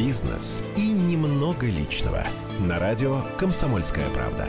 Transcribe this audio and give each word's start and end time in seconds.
бизнес 0.00 0.62
и 0.78 0.92
немного 0.94 1.66
личного. 1.66 2.24
На 2.60 2.78
радио 2.78 3.20
«Комсомольская 3.38 4.08
правда». 4.14 4.48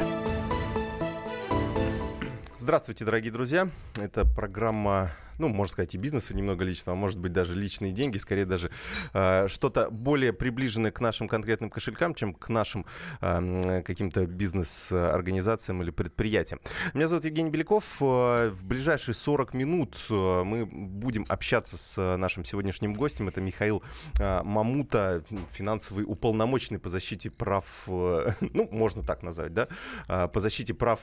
Здравствуйте, 2.58 3.04
дорогие 3.04 3.34
друзья. 3.34 3.68
Это 3.98 4.24
программа 4.24 5.12
ну, 5.42 5.48
можно 5.50 5.72
сказать, 5.72 5.96
и 5.96 5.98
бизнеса 5.98 6.36
немного 6.36 6.64
личного, 6.64 6.98
а 6.98 7.00
может 7.00 7.20
быть, 7.20 7.34
даже 7.34 7.56
личные 7.56 7.92
деньги, 7.92 8.18
скорее 8.18 8.46
даже 8.46 8.72
э, 9.14 9.48
что-то 9.48 9.90
более 9.90 10.34
приближенное 10.34 10.92
к 10.92 11.02
нашим 11.02 11.28
конкретным 11.28 11.70
кошелькам, 11.70 12.16
чем 12.16 12.34
к 12.34 12.50
нашим 12.50 12.86
э, 13.22 13.82
каким-то 13.84 14.26
бизнес-организациям 14.26 15.82
или 15.82 15.92
предприятиям. 15.92 16.62
Меня 16.94 17.08
зовут 17.08 17.26
Евгений 17.26 17.50
Беляков. 17.50 18.00
В 18.00 18.64
ближайшие 18.64 19.16
40 19.16 19.54
минут 19.54 19.98
мы 20.10 20.66
будем 20.66 21.26
общаться 21.28 21.78
с 21.78 22.18
нашим 22.18 22.46
сегодняшним 22.46 22.94
гостем. 22.94 23.28
Это 23.28 23.42
Михаил 23.42 23.84
э, 24.20 24.44
Мамута, 24.44 25.24
финансовый 25.52 26.04
уполномоченный 26.04 26.80
по 26.80 26.90
защите 26.90 27.30
прав, 27.30 27.84
э, 27.88 28.32
ну, 28.42 28.68
можно 28.72 29.04
так 29.04 29.24
назвать, 29.24 29.54
да, 29.54 29.68
э, 30.08 30.28
по 30.28 30.40
защите 30.40 30.74
прав 30.74 31.00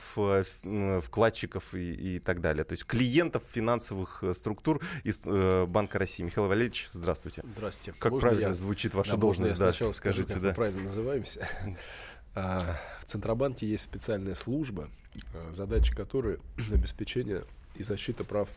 вкладчиков 1.03 1.73
и, 1.73 2.15
и 2.15 2.19
так 2.19 2.41
далее. 2.41 2.63
То 2.63 2.73
есть 2.73 2.85
клиентов 2.85 3.43
финансовых 3.51 4.23
структур 4.33 4.81
из 5.03 5.23
э, 5.25 5.65
Банка 5.65 5.99
России. 5.99 6.23
Михаил 6.23 6.47
Валерьевич, 6.47 6.89
здравствуйте. 6.91 7.43
Здравствуйте. 7.55 7.97
Как 7.99 8.11
Можно 8.11 8.29
правильно 8.29 8.47
я... 8.49 8.53
звучит 8.53 8.93
ваша 8.93 9.11
да, 9.11 9.17
должность? 9.17 9.57
Да, 9.57 9.71
сначала 9.71 9.91
скажите, 9.91 10.29
скажу, 10.29 10.41
да. 10.41 10.49
мы 10.49 10.55
правильно 10.55 10.83
называемся. 10.83 11.47
А, 12.35 12.63
в 12.99 13.05
Центробанке 13.05 13.67
есть 13.67 13.83
специальная 13.83 14.35
служба, 14.35 14.87
э, 15.33 15.51
задача 15.51 15.95
которой 15.95 16.37
обеспечение 16.71 17.43
и 17.75 17.81
защита 17.81 18.23
прав 18.23 18.47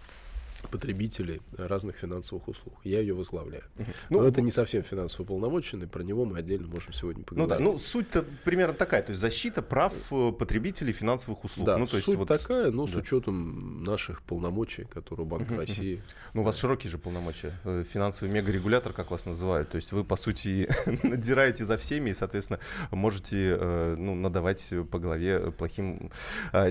потребителей 0.69 1.41
разных 1.57 1.97
финансовых 1.97 2.48
услуг. 2.48 2.75
Я 2.84 3.01
ее 3.01 3.15
возглавляю. 3.15 3.65
Ну, 4.09 4.20
Но 4.20 4.27
это 4.27 4.41
не 4.41 4.51
совсем 4.51 4.83
финансово 4.83 5.23
уполномоченный, 5.23 5.87
про 5.87 6.03
него 6.03 6.25
мы 6.25 6.39
отдельно 6.39 6.67
можем 6.69 6.92
сегодня 6.92 7.25
поговорить. 7.25 7.59
Ну 7.59 7.64
да, 7.64 7.73
ну 7.73 7.78
суть-то 7.78 8.25
примерно 8.45 8.75
такая, 8.75 9.03
то 9.03 9.11
есть 9.11 9.20
защита 9.20 9.62
прав 9.62 9.95
э, 10.12 10.33
потребителей 10.33 10.92
финансовых 10.92 11.45
услуг. 11.45 11.67
Да, 11.67 11.78
ну, 11.78 11.87
то 11.87 11.97
суть 11.97 12.06
есть 12.06 12.19
вот... 12.19 12.28
такая, 12.28 12.70
но 12.70 12.87
да. 12.87 12.92
с 12.92 12.95
учетом 12.95 13.83
наших 13.83 14.22
полномочий, 14.22 14.84
которые 14.84 15.27
у 15.27 15.28
Банка 15.28 15.56
России. 15.56 16.03
Ну 16.34 16.42
у 16.42 16.45
вас 16.45 16.56
широкие 16.56 16.91
же 16.91 16.98
полномочия, 16.98 17.53
э, 17.65 17.84
финансовый 17.89 18.31
мегарегулятор, 18.31 18.92
как 18.92 19.11
вас 19.11 19.27
называют, 19.27 19.70
то 19.70 19.77
есть 19.77 19.92
вы 19.92 20.05
по 20.05 20.17
сути 20.17 20.69
надираете 21.03 21.65
за 21.65 21.77
всеми 21.77 22.11
и, 22.11 22.15
соответственно, 22.15 22.59
можете 22.91 23.56
э, 23.59 23.97
ну, 23.98 24.15
надавать 24.15 24.72
по 24.91 24.98
голове 24.98 25.50
плохим 25.53 26.11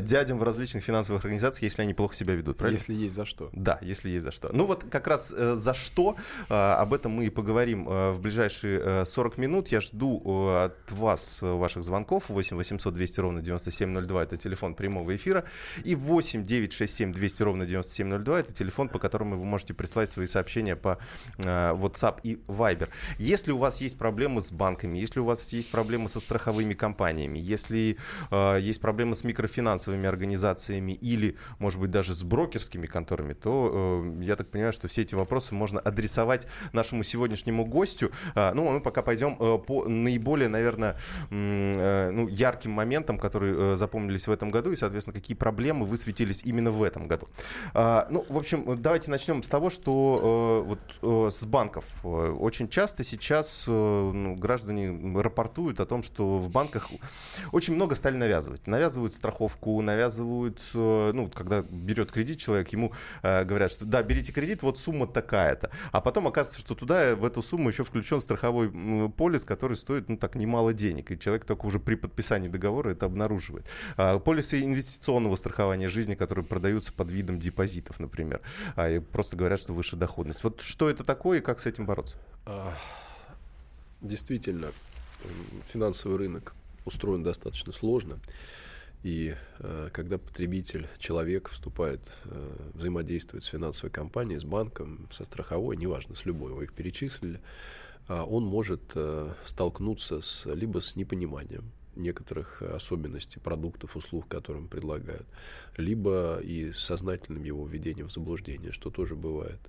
дядям 0.02 0.40
в 0.40 0.44
различных 0.44 0.84
финансовых 0.84 1.24
организациях, 1.24 1.64
если 1.64 1.82
они 1.82 1.94
плохо 1.94 2.16
себя 2.16 2.34
ведут, 2.34 2.58
правильно? 2.58 2.78
Если 2.78 2.94
есть 2.94 3.16
за 3.16 3.26
что. 3.26 3.50
Да, 3.54 3.80
если 3.82 4.10
есть 4.10 4.26
за 4.26 4.32
что. 4.32 4.50
Ну 4.54 4.66
вот 4.66 4.86
как 4.90 5.08
раз 5.08 5.34
э, 5.36 5.56
за 5.56 5.74
что, 5.74 6.16
э, 6.50 6.54
об 6.54 6.94
этом 6.94 7.12
мы 7.12 7.26
и 7.26 7.30
поговорим 7.30 7.88
э, 7.90 8.12
в 8.12 8.22
ближайшие 8.22 8.80
э, 8.84 9.06
40 9.06 9.38
минут. 9.38 9.68
Я 9.70 9.82
жду 9.82 10.22
от 10.50 10.92
вас 10.92 11.40
ваших 11.42 11.84
звонков. 11.84 12.30
8 12.30 12.58
800 12.58 12.94
200 12.94 13.20
ровно 13.20 13.42
9702 13.42 14.24
это 14.24 14.38
телефон 14.38 14.76
прямого 14.76 15.16
эфира. 15.16 15.44
И 15.84 15.96
8 15.96 16.46
967 16.46 17.14
200 17.14 17.44
ровно 17.44 17.66
9702 17.66 18.40
это 18.40 18.54
телефон, 18.54 18.90
по 18.90 19.00
которому 19.00 19.38
вы 19.38 19.46
можете 19.46 19.74
прислать 19.74 20.10
свои 20.10 20.28
сообщения 20.28 20.76
по 20.76 20.98
WhatsApp 21.38 22.20
и 22.24 22.36
Viber. 22.48 22.90
Если 23.18 23.52
у 23.52 23.58
вас 23.58 23.82
есть 23.82 23.98
проблемы 23.98 24.42
с 24.42 24.52
банками, 24.52 24.98
если 24.98 25.20
у 25.20 25.26
вас 25.26 25.54
есть 25.54 25.72
проблемы 25.72 26.08
со 26.10 26.20
страховыми 26.20 26.74
компаниями, 26.74 27.40
если 27.40 27.98
есть 28.60 28.82
проблемы 28.82 29.16
с 29.16 29.24
микрофинансовыми 29.24 30.08
организациями 30.08 30.94
или, 30.94 31.38
может 31.60 31.80
быть, 31.80 31.92
даже 31.92 32.14
с 32.14 32.24
брокерскими 32.24 32.88
конторами, 32.88 33.34
то 33.34 33.71
Э, 33.72 34.14
я 34.22 34.36
так 34.36 34.50
понимаю, 34.50 34.74
что 34.74 34.88
все 34.88 35.02
эти 35.02 35.16
вопросы 35.16 35.56
можно 35.56 35.80
адресовать 35.80 36.48
нашему 36.74 37.04
сегодняшнему 37.04 37.66
гостю. 37.66 38.12
А, 38.36 38.54
ну, 38.54 38.70
мы 38.70 38.82
пока 38.82 39.02
пойдем 39.02 39.38
э, 39.40 39.58
по 39.58 39.86
наиболее, 39.88 40.50
наверное, 40.50 40.98
э, 41.30 42.12
ну, 42.12 42.28
ярким 42.28 42.72
моментам, 42.72 43.18
которые 43.18 43.78
запомнились 43.78 44.28
в 44.28 44.32
этом 44.32 44.50
году, 44.50 44.72
и, 44.72 44.76
соответственно, 44.76 45.14
какие 45.14 45.36
проблемы 45.36 45.86
высветились 45.86 46.42
именно 46.44 46.72
в 46.72 46.84
этом 46.84 47.08
году. 47.08 47.30
А, 47.74 48.08
ну, 48.10 48.26
в 48.28 48.38
общем, 48.38 48.82
давайте 48.82 49.10
начнем 49.10 49.44
с 49.44 49.48
того, 49.48 49.70
что 49.70 50.66
вот 51.02 51.34
с 51.34 51.46
банков. 51.46 52.04
Очень 52.04 52.70
часто 52.70 53.04
сейчас 53.04 53.66
ну, 53.68 54.36
граждане 54.36 55.20
рапортуют 55.20 55.80
о 55.80 55.86
том, 55.86 56.04
что 56.04 56.40
в 56.40 56.50
банках 56.50 56.90
очень 57.52 57.76
много 57.76 57.96
стали 57.96 58.16
навязывать. 58.16 58.68
Навязывают 58.68 59.16
страховку, 59.16 59.82
навязывают, 59.82 60.60
ну, 60.74 61.30
когда 61.34 61.62
берет 61.62 62.12
кредит 62.12 62.40
человек, 62.40 62.70
ему 62.70 62.92
говорят, 63.22 63.61
говорят, 63.62 63.72
что 63.72 63.86
да, 63.86 64.02
берите 64.04 64.32
кредит, 64.32 64.64
вот 64.64 64.80
сумма 64.80 65.08
такая-то. 65.08 65.72
А 65.92 66.02
потом 66.02 66.28
оказывается, 66.28 66.62
что 66.62 66.76
туда 66.76 67.16
в 67.16 67.26
эту 67.26 67.44
сумму 67.44 67.70
еще 67.70 67.84
включен 67.84 68.22
страховой 68.22 68.72
полис, 69.12 69.46
который 69.46 69.78
стоит, 69.78 70.10
ну 70.10 70.18
так, 70.18 70.36
немало 70.36 70.74
денег. 70.74 71.12
И 71.12 71.20
человек 71.20 71.46
только 71.46 71.66
уже 71.66 71.80
при 71.80 71.96
подписании 71.96 72.48
договора 72.48 72.92
это 72.92 73.06
обнаруживает. 73.06 73.68
А, 73.98 74.20
полисы 74.20 74.62
инвестиционного 74.64 75.36
страхования 75.36 75.90
жизни, 75.90 76.16
которые 76.16 76.46
продаются 76.46 76.92
под 76.94 77.12
видом 77.12 77.40
депозитов, 77.40 78.00
например. 78.00 78.42
А, 78.76 78.90
и 78.90 79.00
просто 79.00 79.38
говорят, 79.38 79.60
что 79.60 79.74
выше 79.74 79.96
доходность. 79.96 80.44
Вот 80.44 80.62
что 80.62 80.90
это 80.90 81.04
такое 81.04 81.40
и 81.40 81.42
как 81.42 81.60
с 81.60 81.66
этим 81.66 81.86
бороться? 81.86 82.16
А, 82.46 82.74
действительно, 84.02 84.72
финансовый 85.68 86.18
рынок 86.18 86.56
устроен 86.86 87.24
достаточно 87.24 87.72
сложно. 87.72 88.20
И 89.04 89.36
э, 89.60 89.90
когда 89.92 90.20
потребитель, 90.20 90.88
человек 91.00 91.50
вступает, 91.50 92.02
э, 92.26 92.56
взаимодействует 92.74 93.44
с 93.44 93.48
финансовой 93.48 93.92
компанией, 93.92 94.40
с 94.40 94.44
банком, 94.44 95.10
со 95.12 95.26
страховой, 95.26 95.76
неважно, 95.76 96.14
с 96.14 96.26
любой, 96.26 96.54
вы 96.54 96.66
их 96.66 96.74
перечислили, 96.74 97.40
э, 98.10 98.22
он 98.22 98.44
может 98.44 98.82
э, 98.94 99.34
столкнуться 99.44 100.22
с, 100.22 100.46
либо 100.54 100.82
с 100.82 100.96
непониманием 100.96 101.72
некоторых 101.96 102.62
особенностей 102.62 103.40
продуктов, 103.40 103.98
услуг, 103.98 104.28
которые 104.28 104.66
предлагают, 104.68 105.28
либо 105.78 106.40
и 106.40 106.72
сознательным 106.72 107.44
его 107.44 107.68
введением 107.68 108.08
в 108.08 108.14
заблуждение, 108.14 108.72
что 108.72 108.92
тоже 108.92 109.16
бывает, 109.16 109.60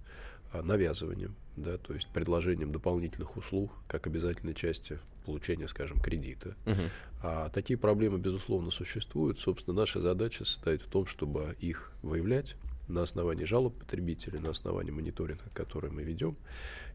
а 0.52 0.62
навязыванием, 0.62 1.34
да, 1.56 1.78
то 1.78 1.94
есть 1.94 2.08
предложением 2.08 2.70
дополнительных 2.70 3.36
услуг 3.36 3.72
как 3.88 4.06
обязательной 4.06 4.54
части 4.54 5.00
получения, 5.22 5.68
скажем, 5.68 6.00
кредита. 6.00 6.56
Угу. 6.66 6.82
А 7.22 7.48
такие 7.50 7.78
проблемы, 7.78 8.18
безусловно, 8.18 8.70
существуют. 8.70 9.38
Собственно, 9.38 9.76
наша 9.76 10.00
задача 10.00 10.44
состоит 10.44 10.82
в 10.82 10.88
том, 10.88 11.06
чтобы 11.06 11.56
их 11.60 11.92
выявлять 12.02 12.56
на 12.88 13.02
основании 13.02 13.44
жалоб 13.44 13.78
потребителей, 13.78 14.38
на 14.38 14.50
основании 14.50 14.90
мониторинга, 14.90 15.44
который 15.54 15.90
мы 15.90 16.02
ведем, 16.02 16.36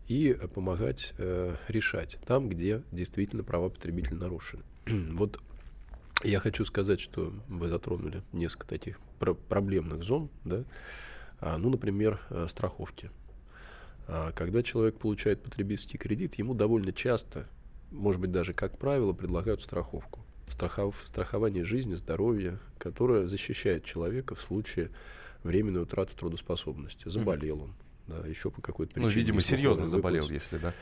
и 0.07 0.37
помогать 0.53 1.13
э, 1.17 1.55
решать 1.67 2.17
там, 2.25 2.49
где 2.49 2.83
действительно 2.91 3.43
права 3.43 3.69
потребителя 3.69 4.17
нарушены. 4.17 4.63
вот 4.87 5.39
я 6.23 6.39
хочу 6.39 6.65
сказать, 6.65 6.99
что 6.99 7.33
вы 7.47 7.67
затронули 7.67 8.23
несколько 8.31 8.67
таких 8.67 8.99
про- 9.19 9.35
проблемных 9.35 10.03
зон, 10.03 10.29
да, 10.45 10.63
а, 11.39 11.57
ну, 11.57 11.69
например, 11.69 12.19
э, 12.29 12.47
страховки. 12.49 13.11
А, 14.07 14.31
когда 14.31 14.63
человек 14.63 14.97
получает 14.97 15.43
потребительский 15.43 15.97
кредит, 15.97 16.35
ему 16.35 16.53
довольно 16.53 16.91
часто 16.91 17.47
может 17.91 18.21
быть, 18.21 18.31
даже 18.31 18.53
как 18.53 18.77
правило, 18.77 19.13
предлагают 19.13 19.61
страховку. 19.61 20.21
Страхов, 20.49 20.95
страхование 21.05 21.65
жизни, 21.65 21.95
здоровья, 21.95 22.59
которое 22.77 23.27
защищает 23.27 23.83
человека 23.83 24.35
в 24.35 24.41
случае 24.41 24.89
временной 25.43 25.83
утраты 25.83 26.15
трудоспособности. 26.15 27.09
Заболел 27.09 27.63
он, 27.63 27.73
да, 28.07 28.25
еще 28.27 28.49
по 28.49 28.61
какой-то 28.61 28.93
причине. 28.93 29.11
Ну, 29.11 29.13
видимо, 29.13 29.41
серьезно 29.41 29.85
заболел, 29.85 30.29
если, 30.29 30.57
да? 30.57 30.73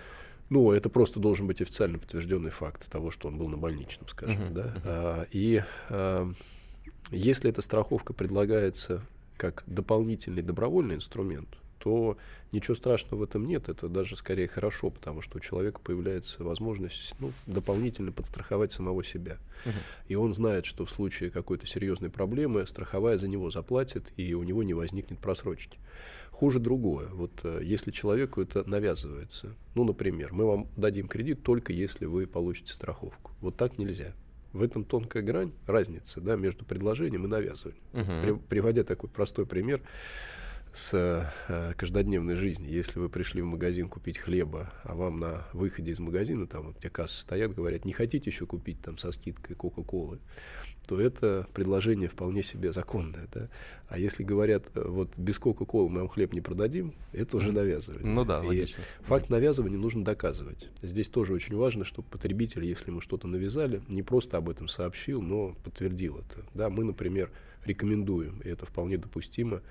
Ну, 0.50 0.72
это 0.72 0.90
просто 0.90 1.20
должен 1.20 1.48
быть 1.48 1.62
официально 1.62 1.98
подтвержденный 1.98 2.52
факт 2.52 2.90
того, 2.90 3.10
что 3.10 3.28
он 3.28 3.38
был 3.38 3.50
на 3.50 3.58
больничном, 3.58 4.08
скажем, 4.08 4.44
uh-huh. 4.44 4.54
да. 4.54 4.76
А, 4.86 5.26
и 5.32 5.64
а, 5.90 6.32
если 7.12 7.50
эта 7.50 7.64
страховка 7.64 8.14
предлагается 8.14 9.02
как 9.38 9.64
дополнительный 9.66 10.44
добровольный 10.44 10.96
инструмент, 10.96 11.50
то 11.86 12.18
ничего 12.52 12.74
страшного 12.74 13.20
в 13.20 13.24
этом 13.24 13.46
нет. 13.46 13.70
Это 13.70 13.88
даже 13.88 14.16
скорее 14.16 14.48
хорошо, 14.48 14.90
потому 14.90 15.22
что 15.22 15.38
у 15.38 15.40
человека 15.40 15.80
появляется 15.84 16.44
возможность 16.44 17.14
ну, 17.20 17.32
дополнительно 17.46 18.12
подстраховать 18.12 18.72
самого 18.72 19.04
себя. 19.04 19.38
Угу. 19.68 19.74
И 20.08 20.16
он 20.16 20.34
знает, 20.34 20.66
что 20.66 20.84
в 20.86 20.90
случае 20.90 21.30
какой-то 21.30 21.68
серьезной 21.68 22.10
проблемы 22.10 22.66
страховая 22.66 23.18
за 23.18 23.28
него 23.28 23.52
заплатит, 23.52 24.12
и 24.18 24.34
у 24.34 24.42
него 24.42 24.64
не 24.64 24.74
возникнет 24.74 25.20
просрочки. 25.20 25.78
Хуже 26.32 26.60
другое. 26.60 27.08
Вот 27.14 27.42
э, 27.44 27.60
если 27.64 27.92
человеку 27.92 28.42
это 28.42 28.68
навязывается, 28.68 29.54
ну, 29.76 29.84
например, 29.84 30.34
мы 30.34 30.46
вам 30.46 30.68
дадим 30.76 31.08
кредит 31.08 31.44
только 31.44 31.72
если 31.72 32.06
вы 32.06 32.26
получите 32.26 32.74
страховку. 32.74 33.32
Вот 33.42 33.58
так 33.58 33.78
нельзя. 33.78 34.16
В 34.54 34.64
этом 34.64 34.86
тонкая 34.86 35.22
грань, 35.22 35.52
разница 35.68 36.20
да, 36.20 36.36
между 36.36 36.66
предложением 36.66 37.26
и 37.26 37.28
навязыванием. 37.28 37.84
Угу. 37.94 38.22
При, 38.24 38.48
приводя 38.48 38.84
такой 38.84 39.08
простой 39.08 39.46
пример, 39.46 39.84
с 40.76 40.94
э, 41.48 41.74
каждодневной 41.78 42.36
жизни. 42.36 42.68
Если 42.68 43.00
вы 43.00 43.08
пришли 43.08 43.42
в 43.42 43.46
магазин 43.46 43.88
купить 43.88 44.18
хлеба, 44.18 44.74
а 44.84 44.94
вам 44.94 45.22
на 45.22 45.48
выходе 45.54 45.92
из 45.92 46.00
магазина, 46.00 46.48
там 46.48 46.68
вот 46.68 46.80
те 46.80 46.90
кассы 46.90 47.22
стоят, 47.22 47.56
говорят, 47.56 47.86
не 47.86 47.94
хотите 47.94 48.30
еще 48.30 48.46
купить 48.46 48.82
там 48.82 48.98
со 48.98 49.14
скидкой 49.14 49.56
Кока-Колы, 49.56 50.20
то 50.86 51.00
это 51.00 51.48
предложение 51.54 52.10
вполне 52.10 52.44
себе 52.44 52.74
законное. 52.74 53.28
Да? 53.34 53.50
А 53.88 53.98
если 53.98 54.24
говорят, 54.24 54.66
э, 54.76 54.86
вот 54.86 55.18
без 55.18 55.40
Кока-Колы 55.40 55.90
мы 55.90 56.00
вам 56.02 56.10
хлеб 56.10 56.34
не 56.34 56.42
продадим, 56.42 56.94
это 57.14 57.38
уже 57.38 57.54
навязывание. 57.54 58.14
Ну 58.14 58.26
да, 58.26 58.42
логично. 58.42 58.82
И 58.82 59.04
факт 59.06 59.30
навязывания 59.30 59.78
нужно 59.78 60.04
доказывать. 60.04 60.70
Здесь 60.82 61.08
тоже 61.08 61.34
очень 61.34 61.56
важно, 61.56 61.86
чтобы 61.86 62.10
потребитель, 62.10 62.66
если 62.66 62.90
ему 62.90 63.00
что-то 63.00 63.28
навязали, 63.28 63.82
не 63.88 64.04
просто 64.04 64.36
об 64.36 64.50
этом 64.50 64.68
сообщил, 64.68 65.22
но 65.22 65.56
подтвердил 65.64 66.18
это. 66.18 66.46
Да, 66.54 66.70
мы, 66.70 66.84
например, 66.84 67.32
рекомендуем, 67.66 68.40
и 68.44 68.50
это 68.50 68.66
вполне 68.66 68.98
допустимо, 68.98 69.62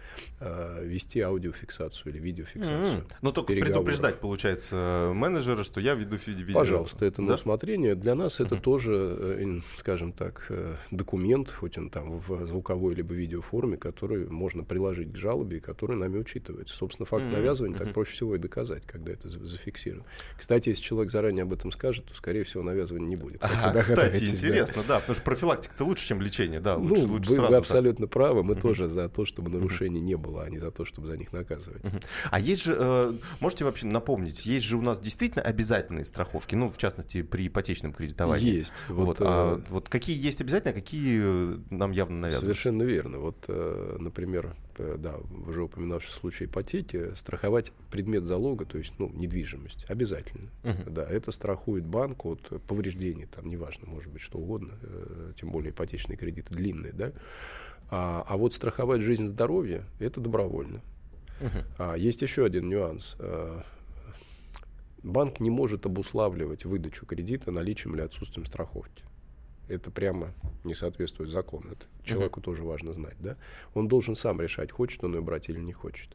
э, 0.41 0.85
вести 0.85 1.21
аудиофиксацию 1.21 2.13
или 2.13 2.21
видеофиксацию. 2.21 3.01
Mm-hmm. 3.01 3.13
Но 3.23 3.33
только 3.33 3.53
предупреждать, 3.53 4.21
получается, 4.21 5.13
менеджера, 5.15 5.65
что 5.65 5.81
я 5.81 5.95
веду 5.95 6.17
видео. 6.17 6.55
Пожалуйста, 6.55 7.05
это 7.05 7.23
да? 7.23 7.29
на 7.29 7.35
усмотрение. 7.35 7.95
Для 7.95 8.15
нас 8.15 8.41
это 8.41 8.57
mm-hmm. 8.57 8.61
тоже, 8.61 9.17
э, 9.19 9.61
скажем 9.77 10.13
так, 10.13 10.47
э, 10.51 10.77
документ, 10.91 11.51
хоть 11.51 11.79
он 11.79 11.91
там 11.91 12.19
в 12.19 12.47
звуковой 12.47 12.95
либо 12.95 13.15
видеоформе, 13.15 13.77
который 13.77 14.29
можно 14.29 14.65
приложить 14.65 15.13
к 15.13 15.17
жалобе, 15.17 15.59
и 15.59 15.61
который 15.61 15.97
нами 15.97 16.19
учитывается. 16.19 16.75
Собственно, 16.77 17.07
факт 17.07 17.25
mm-hmm. 17.25 17.33
навязывания 17.33 17.77
mm-hmm. 17.77 17.85
так 17.85 17.95
проще 17.95 18.13
всего 18.13 18.35
и 18.35 18.39
доказать, 18.39 18.85
когда 18.87 19.13
это 19.13 19.29
зафиксировано. 19.29 20.05
Кстати, 20.39 20.71
если 20.71 20.83
человек 20.83 21.11
заранее 21.11 21.43
об 21.43 21.53
этом 21.53 21.73
скажет, 21.73 22.07
то, 22.07 22.15
скорее 22.15 22.45
всего, 22.45 22.63
навязывания 22.63 23.09
не 23.09 23.17
будет. 23.17 23.43
А, 23.43 23.73
кстати, 23.79 24.25
интересно, 24.25 24.83
да. 24.89 24.95
да, 24.95 25.01
потому 25.01 25.15
что 25.15 25.25
профилактика-то 25.25 25.85
лучше, 25.85 26.07
чем 26.07 26.21
лечение, 26.21 26.61
да, 26.61 26.77
лучше, 26.77 27.07
ну, 27.07 27.13
лучше 27.13 27.31
вы, 27.31 27.37
сразу. 27.37 27.51
Вы 27.51 27.57
абсолютно 27.57 27.84
абсолютно 27.85 28.07
правы. 28.07 28.43
Мы 28.43 28.55
uh-huh. 28.55 28.61
тоже 28.61 28.89
за 28.89 29.09
то, 29.09 29.25
чтобы 29.25 29.51
нарушений 29.51 30.01
uh-huh. 30.01 30.05
не 30.05 30.17
было, 30.17 30.45
а 30.45 30.51
не 30.51 30.59
за 30.59 30.71
то, 30.71 30.85
чтобы 30.85 31.09
за 31.09 31.17
них 31.17 31.33
наказывать. 31.33 31.83
Uh-huh. 31.83 32.05
А 32.31 32.41
есть 32.41 32.65
же, 32.65 32.77
э, 32.79 33.13
можете 33.41 33.65
вообще 33.65 33.87
напомнить, 33.87 34.47
есть 34.47 34.65
же 34.65 34.77
у 34.77 34.83
нас 34.83 35.01
действительно 35.01 35.43
обязательные 35.43 36.05
страховки, 36.05 36.55
ну, 36.55 36.71
в 36.71 36.79
частности, 36.79 37.23
при 37.23 37.49
ипотечном 37.49 37.93
кредитовании? 37.93 38.55
Есть. 38.55 38.73
Вот, 38.89 39.07
вот, 39.07 39.17
а, 39.21 39.59
э, 39.59 39.63
вот 39.71 39.89
какие 39.89 40.17
есть 40.19 40.41
обязательно, 40.41 40.73
а 40.73 40.75
какие 40.75 41.75
нам 41.75 41.93
явно 41.93 42.21
навязывают? 42.21 42.57
Совершенно 42.57 42.83
верно. 42.83 43.19
Вот, 43.19 43.45
э, 43.49 43.97
например, 44.01 44.57
э, 44.79 44.97
да, 44.99 45.17
уже 45.47 45.63
упоминавший 45.63 46.13
случай 46.13 46.47
ипотеки, 46.47 47.15
страховать 47.17 47.73
предмет 47.91 48.25
залога, 48.25 48.65
то 48.65 48.79
есть, 48.79 48.93
ну, 48.99 49.11
недвижимость, 49.11 49.85
обязательно. 49.89 50.51
Uh-huh. 50.63 50.91
Да, 50.91 51.05
это 51.05 51.33
страхует 51.33 51.85
банк 51.85 52.25
от 52.27 52.63
повреждений, 52.67 53.27
там, 53.27 53.49
неважно, 53.49 53.89
может 53.89 54.13
быть, 54.13 54.23
что 54.23 54.39
угодно, 54.39 54.73
э, 54.83 55.33
тем 55.37 55.51
более 55.51 55.71
ипотечные 55.71 56.17
кредиты 56.17 56.55
длинные, 56.55 56.93
да. 56.93 57.13
А, 57.97 58.25
а 58.27 58.37
вот 58.37 58.53
страховать 58.55 59.03
жизнь 59.03 59.29
здоровье– 59.29 59.85
это 60.01 60.21
добровольно. 60.21 60.81
Uh-huh. 61.41 61.65
А, 61.79 61.95
есть 61.95 62.23
еще 62.23 62.45
один 62.45 62.69
нюанс. 62.69 63.15
А, 63.21 63.63
банк 65.05 65.39
не 65.39 65.49
может 65.49 65.87
обуславливать 65.87 66.65
выдачу 66.65 67.07
кредита 67.07 67.53
наличием 67.53 67.95
или 67.95 68.03
отсутствием 68.03 68.47
страховки. 68.47 69.05
Это 69.69 69.93
прямо 69.93 70.35
не 70.65 70.75
соответствует 70.75 71.31
закону. 71.31 71.71
Это 71.71 71.87
человеку 72.03 72.41
uh-huh. 72.41 72.45
тоже 72.45 72.65
важно 72.65 72.93
знать. 72.95 73.17
Да? 73.21 73.37
Он 73.75 73.87
должен 73.87 74.17
сам 74.17 74.41
решать, 74.41 74.73
хочет 74.73 75.05
он 75.05 75.15
ее 75.15 75.21
брать 75.21 75.49
или 75.49 75.61
не 75.61 75.73
хочет. 75.73 76.09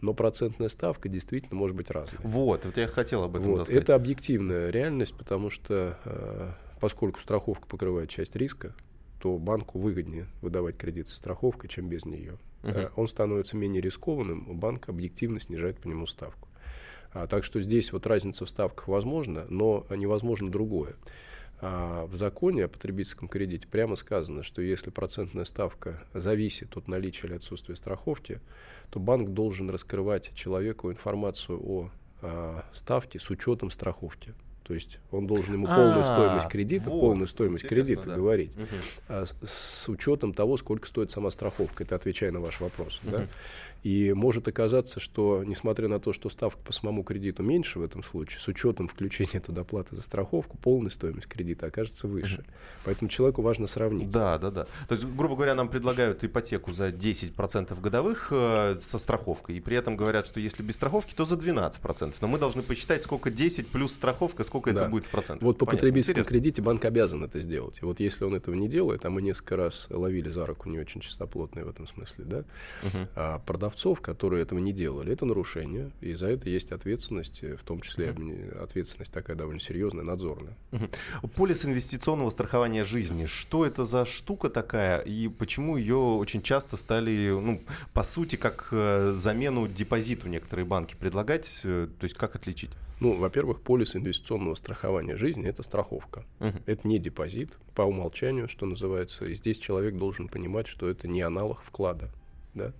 Но 0.00 0.14
процентная 0.14 0.70
ставка 0.70 1.10
действительно 1.10 1.56
может 1.56 1.76
быть 1.76 1.90
разной. 1.90 2.18
Вот, 2.24 2.64
вот 2.64 2.78
я 2.78 2.88
хотел 2.88 3.24
об 3.24 3.36
этом 3.36 3.50
вот. 3.50 3.68
Это 3.68 3.94
объективная 3.94 4.70
реальность, 4.70 5.14
потому 5.14 5.50
что 5.50 5.98
э, 6.06 6.50
поскольку 6.80 7.20
страховка 7.20 7.68
покрывает 7.68 8.08
часть 8.08 8.34
риска, 8.36 8.74
то 9.26 9.38
банку 9.38 9.80
выгоднее 9.80 10.28
выдавать 10.40 10.76
кредит 10.76 11.08
со 11.08 11.16
страховкой, 11.16 11.68
чем 11.68 11.88
без 11.88 12.04
нее. 12.04 12.38
Uh-huh. 12.62 12.92
Он 12.94 13.08
становится 13.08 13.56
менее 13.56 13.82
рискованным, 13.82 14.56
банк 14.56 14.88
объективно 14.88 15.40
снижает 15.40 15.80
по 15.80 15.88
нему 15.88 16.06
ставку. 16.06 16.48
А, 17.12 17.26
так 17.26 17.42
что 17.42 17.60
здесь 17.60 17.92
вот 17.92 18.06
разница 18.06 18.44
в 18.44 18.48
ставках 18.48 18.86
возможна, 18.86 19.44
но 19.48 19.84
невозможно 19.90 20.48
другое. 20.48 20.94
А, 21.60 22.06
в 22.06 22.14
законе 22.14 22.66
о 22.66 22.68
потребительском 22.68 23.26
кредите 23.26 23.66
прямо 23.66 23.96
сказано, 23.96 24.44
что 24.44 24.62
если 24.62 24.90
процентная 24.90 25.44
ставка 25.44 26.04
зависит 26.14 26.76
от 26.76 26.86
наличия 26.86 27.26
или 27.26 27.34
отсутствия 27.34 27.74
страховки, 27.74 28.40
то 28.90 29.00
банк 29.00 29.30
должен 29.30 29.70
раскрывать 29.70 30.32
человеку 30.36 30.92
информацию 30.92 31.60
о 31.60 31.90
а, 32.22 32.64
ставке 32.72 33.18
с 33.18 33.28
учетом 33.28 33.70
страховки. 33.70 34.34
То 34.66 34.74
есть 34.74 34.98
он 35.12 35.28
должен 35.28 35.54
ему 35.54 35.66
полную 35.66 36.00
а, 36.00 36.04
стоимость 36.04 36.48
кредита, 36.48 36.90
вот, 36.90 37.00
полную 37.00 37.28
стоимость 37.28 37.68
кредита 37.68 38.02
да. 38.02 38.16
говорить, 38.16 38.50
угу. 38.56 38.66
а, 39.08 39.24
с, 39.24 39.48
с 39.48 39.88
учетом 39.88 40.32
того, 40.34 40.56
сколько 40.56 40.88
стоит 40.88 41.12
сама 41.12 41.30
страховка. 41.30 41.84
Это 41.84 41.94
отвечая 41.94 42.32
на 42.32 42.40
ваш 42.40 42.58
вопрос. 42.58 43.00
Угу. 43.04 43.12
Да? 43.12 43.26
И 43.82 44.12
может 44.12 44.48
оказаться, 44.48 45.00
что 45.00 45.44
несмотря 45.44 45.88
на 45.88 46.00
то, 46.00 46.12
что 46.12 46.28
ставка 46.28 46.60
по 46.62 46.72
самому 46.72 47.04
кредиту 47.04 47.42
меньше 47.42 47.78
в 47.78 47.82
этом 47.82 48.02
случае, 48.02 48.40
с 48.40 48.48
учетом 48.48 48.88
включения 48.88 49.40
туда 49.40 49.64
платы 49.64 49.94
за 49.96 50.02
страховку, 50.02 50.58
полная 50.58 50.90
стоимость 50.90 51.28
кредита 51.28 51.66
окажется 51.66 52.08
выше. 52.08 52.44
Поэтому 52.84 53.08
человеку 53.08 53.42
важно 53.42 53.66
сравнить. 53.66 54.10
Да, 54.10 54.38
да, 54.38 54.50
да. 54.50 54.66
То 54.88 54.94
есть, 54.94 55.06
грубо 55.06 55.36
говоря, 55.36 55.54
нам 55.54 55.68
предлагают 55.68 56.24
ипотеку 56.24 56.72
за 56.72 56.88
10% 56.88 57.80
годовых 57.80 58.28
э, 58.30 58.76
со 58.80 58.98
страховкой. 58.98 59.56
И 59.56 59.60
при 59.60 59.76
этом 59.76 59.96
говорят, 59.96 60.26
что 60.26 60.40
если 60.40 60.62
без 60.62 60.76
страховки, 60.76 61.14
то 61.14 61.24
за 61.24 61.36
12%. 61.36 62.14
Но 62.20 62.28
мы 62.28 62.38
должны 62.38 62.62
посчитать, 62.62 63.02
сколько 63.02 63.30
10 63.30 63.68
плюс 63.68 63.92
страховка, 63.92 64.44
сколько 64.44 64.72
да. 64.72 64.82
это 64.82 64.90
будет 64.90 65.06
в 65.06 65.10
процентах. 65.10 65.42
Вот 65.42 65.58
по 65.58 65.66
Понятно. 65.66 65.78
потребительскому 65.78 66.20
Интересно. 66.20 66.30
кредите 66.30 66.62
банк 66.62 66.84
обязан 66.84 67.24
это 67.24 67.40
сделать. 67.40 67.78
И 67.82 67.84
вот 67.84 68.00
если 68.00 68.24
он 68.24 68.34
этого 68.34 68.54
не 68.54 68.68
делает, 68.68 69.04
а 69.04 69.10
мы 69.10 69.22
несколько 69.22 69.56
раз 69.56 69.86
ловили 69.90 70.28
за 70.28 70.46
руку 70.46 70.68
не 70.68 70.78
очень 70.78 71.00
чистоплотные 71.00 71.64
в 71.64 71.68
этом 71.68 71.86
смысле, 71.86 72.24
да, 72.24 72.38
угу. 72.82 73.08
а 73.14 73.38
продавцов, 73.66 74.00
которые 74.00 74.42
этого 74.42 74.60
не 74.60 74.72
делали, 74.72 75.12
это 75.12 75.26
нарушение, 75.26 75.90
и 76.00 76.14
за 76.14 76.28
это 76.28 76.48
есть 76.48 76.70
ответственность, 76.70 77.42
в 77.42 77.64
том 77.64 77.80
числе 77.80 78.12
угу. 78.12 78.62
ответственность 78.62 79.12
такая 79.12 79.36
довольно 79.36 79.60
серьезная, 79.60 80.04
надзорная. 80.04 80.56
Угу. 80.72 81.28
Полис 81.34 81.66
инвестиционного 81.66 82.30
страхования 82.30 82.84
жизни, 82.84 83.26
что 83.26 83.66
это 83.66 83.84
за 83.84 84.04
штука 84.04 84.50
такая, 84.50 85.00
и 85.00 85.28
почему 85.28 85.76
ее 85.76 85.96
очень 85.96 86.42
часто 86.42 86.76
стали, 86.76 87.30
ну, 87.30 87.60
по 87.92 88.04
сути, 88.04 88.36
как 88.36 88.68
э, 88.70 89.12
замену 89.16 89.66
депозиту 89.66 90.28
некоторые 90.28 90.64
банки 90.64 90.94
предлагать, 90.94 91.60
э, 91.64 91.88
то 91.98 92.04
есть 92.04 92.16
как 92.16 92.36
отличить? 92.36 92.70
Ну, 93.00 93.14
во-первых, 93.14 93.60
полис 93.60 93.96
инвестиционного 93.96 94.54
страхования 94.54 95.16
жизни– 95.16 95.46
это 95.48 95.62
страховка. 95.62 96.24
Uh-huh. 96.38 96.62
Это 96.64 96.88
не 96.88 96.98
депозит 96.98 97.58
по 97.74 97.82
умолчанию, 97.82 98.48
что 98.48 98.64
называется. 98.64 99.26
И 99.26 99.34
здесь 99.34 99.58
человек 99.58 99.96
должен 99.96 100.28
понимать, 100.28 100.66
что 100.66 100.88
это 100.88 101.06
не 101.06 101.20
аналог 101.20 101.62
вклада. 101.62 102.08
Да? 102.54 102.72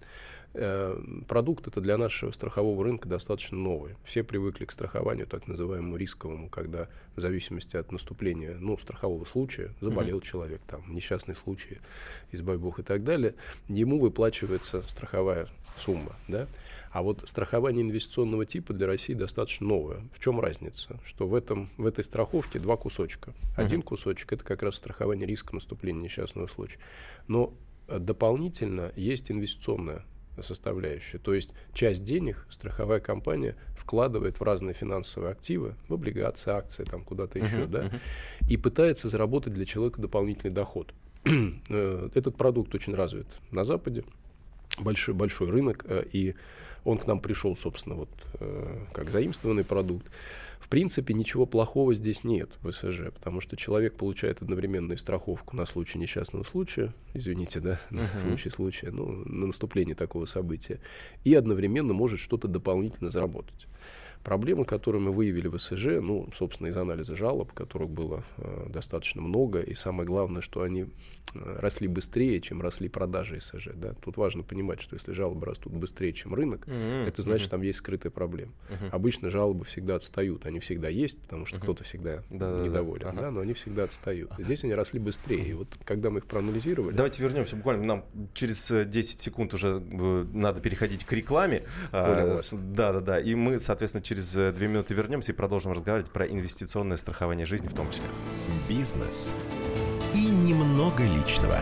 Э, 0.59 0.99
продукт 1.29 1.67
это 1.67 1.83
для 1.83 1.99
нашего 1.99 2.31
страхового 2.31 2.83
рынка 2.83 3.07
достаточно 3.07 3.59
новый. 3.59 3.95
Все 4.05 4.25
привыкли 4.25 4.65
к 4.65 4.73
страхованию, 4.73 5.27
так 5.27 5.47
называемому 5.49 5.97
рисковому, 5.97 6.49
когда 6.49 6.89
в 7.15 7.21
зависимости 7.21 7.77
от 7.77 7.93
наступления 7.93 8.57
ну, 8.59 8.79
страхового 8.79 9.27
случая, 9.27 9.75
заболел 9.83 10.19
uh-huh. 10.19 10.25
человек, 10.25 10.63
там, 10.67 10.83
несчастный 10.89 11.35
случай, 11.35 11.79
избавь 12.33 12.59
бог 12.59 12.79
и 12.79 12.83
так 12.83 13.05
далее, 13.05 13.35
ему 13.69 14.01
выплачивается 14.01 14.83
страховая 14.89 15.49
сумма. 15.77 16.17
Да? 16.27 16.49
А 16.91 17.03
вот 17.03 17.29
страхование 17.29 17.83
инвестиционного 17.83 18.47
типа 18.47 18.73
для 18.73 18.87
России 18.87 19.13
достаточно 19.13 19.67
новое. 19.67 20.09
В 20.15 20.21
чем 20.21 20.41
разница? 20.41 20.99
Что 21.05 21.29
в, 21.29 21.35
этом, 21.35 21.69
в 21.77 21.85
этой 21.85 22.03
страховке 22.03 22.59
два 22.59 22.79
кусочка. 22.79 23.35
Один 23.57 23.81
uh-huh. 23.81 23.85
кусочек 23.85 24.33
это 24.33 24.43
как 24.43 24.63
раз 24.63 24.77
страхование 24.77 25.27
риска 25.27 25.55
наступления 25.55 26.01
несчастного 26.01 26.47
случая. 26.47 26.79
Но 27.29 27.53
э, 27.89 27.99
дополнительно 27.99 28.91
есть 28.97 29.31
инвестиционная 29.31 30.03
составляющая. 30.43 31.19
То 31.19 31.35
есть 31.35 31.51
часть 31.73 32.05
денег 32.05 32.47
страховая 32.51 33.01
компания 33.01 33.57
вкладывает 33.77 34.39
в 34.39 34.43
разные 34.43 34.75
финансовые 34.75 35.33
активы, 35.33 35.75
в 35.89 35.95
облигации, 35.95 36.51
акции, 36.51 36.85
там 36.85 37.05
куда-то 37.05 37.39
еще, 37.39 37.63
uh-huh, 37.63 37.69
да, 37.69 37.85
uh-huh. 37.85 38.01
и 38.49 38.57
пытается 38.57 39.09
заработать 39.09 39.55
для 39.55 39.65
человека 39.65 40.01
дополнительный 40.01 40.53
доход. 40.53 40.93
Э, 41.69 42.09
этот 42.15 42.37
продукт 42.37 42.75
очень 42.75 42.95
развит 42.95 43.27
на 43.51 43.65
Западе, 43.65 44.05
большой, 44.79 45.15
большой 45.15 45.51
рынок, 45.51 45.85
э, 45.89 46.05
и 46.13 46.35
он 46.85 46.99
к 46.99 47.07
нам 47.07 47.21
пришел, 47.21 47.57
собственно, 47.57 47.97
вот 47.97 48.09
э, 48.41 48.79
как 48.93 49.11
заимствованный 49.11 49.65
продукт. 49.65 50.07
В 50.61 50.69
принципе, 50.69 51.15
ничего 51.15 51.47
плохого 51.47 51.95
здесь 51.95 52.25
нет 52.25 52.51
в 52.63 52.73
СЖ, 52.73 53.13
потому 53.15 53.41
что 53.41 53.57
человек 53.57 53.95
получает 53.95 54.43
одновременно 54.43 54.95
и 54.95 54.97
страховку 54.97 55.55
на 55.55 55.65
случай 55.65 55.99
несчастного 55.99 56.43
случая, 56.45 56.93
извините, 57.15 57.61
да, 57.61 57.81
на 57.91 58.01
uh-huh. 58.01 58.21
случай 58.21 58.51
случая, 58.51 58.91
ну, 58.91 59.07
на 59.27 59.47
наступление 59.47 59.95
такого 59.95 60.27
события, 60.27 60.81
и 61.23 61.35
одновременно 61.35 61.93
может 61.93 62.19
что-то 62.19 62.49
дополнительно 62.49 63.11
заработать. 63.11 63.69
Проблемы, 64.23 64.65
которые 64.65 65.01
мы 65.01 65.13
выявили 65.13 65.49
в 65.49 65.59
СЖ, 65.59 66.01
ну, 66.01 66.29
собственно, 66.35 66.69
из 66.69 66.77
анализа 66.77 67.15
жалоб, 67.15 67.53
которых 67.53 67.91
было 67.91 68.25
э, 68.39 68.67
достаточно 68.69 69.23
много, 69.23 69.61
и 69.61 69.75
самое 69.75 70.07
главное, 70.07 70.43
что 70.43 70.63
они 70.63 70.83
э, 70.83 70.87
росли 71.35 71.89
быстрее, 71.89 72.41
чем 72.41 72.61
росли 72.61 72.89
продажи 72.89 73.41
СЖ. 73.41 73.69
Да? 73.75 73.95
Тут 73.95 74.17
важно 74.17 74.43
понимать, 74.43 74.81
что 74.81 74.97
если 74.97 75.13
жалобы 75.13 75.47
растут 75.47 75.73
быстрее, 75.73 76.13
чем 76.13 76.35
рынок, 76.35 76.67
mm-hmm. 76.67 77.09
это 77.09 77.23
значит, 77.23 77.49
mm-hmm. 77.49 77.51
там 77.51 77.63
есть 77.63 77.79
скрытая 77.79 78.11
проблема. 78.11 78.53
Mm-hmm. 78.69 78.91
Обычно 78.91 79.31
жалобы 79.31 79.65
всегда 79.65 79.97
отстают, 79.97 80.47
они 80.47 80.61
всегда 80.61 80.89
есть, 80.89 81.21
потому 81.21 81.47
что 81.47 81.57
mm-hmm. 81.57 81.63
кто-то 81.63 81.85
всегда 81.85 82.23
да, 82.31 82.65
недоволен, 82.65 83.03
да, 83.05 83.13
да. 83.13 83.31
Но 83.31 83.41
они 83.41 83.53
всегда 83.53 83.85
отстают. 83.85 84.33
Здесь 84.39 84.65
они 84.65 84.75
росли 84.75 84.99
быстрее. 84.99 85.47
И 85.47 85.53
вот 85.53 85.69
когда 85.85 86.11
мы 86.11 86.19
их 86.19 86.27
проанализировали... 86.27 86.95
Давайте 86.95 87.23
вернемся 87.23 87.57
буквально, 87.57 87.85
нам 87.85 88.05
через 88.35 88.71
10 88.71 89.21
секунд 89.21 89.55
уже 89.55 89.81
э, 89.81 90.27
надо 90.33 90.61
переходить 90.61 91.05
к 91.05 91.13
рекламе. 91.13 91.63
А, 91.93 92.39
да, 92.53 92.93
да, 92.93 93.01
да. 93.01 93.21
И 93.21 93.35
мы, 93.35 93.59
соответственно, 93.59 94.03
через 94.07 94.37
э, 94.37 94.53
две 94.53 94.69
минуты 94.69 94.95
вернемся 94.95 95.33
и 95.33 95.35
продолжим 95.35 95.73
разговаривать 95.73 96.11
про 96.11 96.27
инвестиционное 96.27 96.97
страхование 96.97 97.45
жизни 97.45 97.69
в 97.69 97.75
том 97.75 97.91
числе. 97.91 98.09
Бизнес 98.69 99.35
и 100.15 100.27
немного 100.27 101.03
личного. 101.05 101.61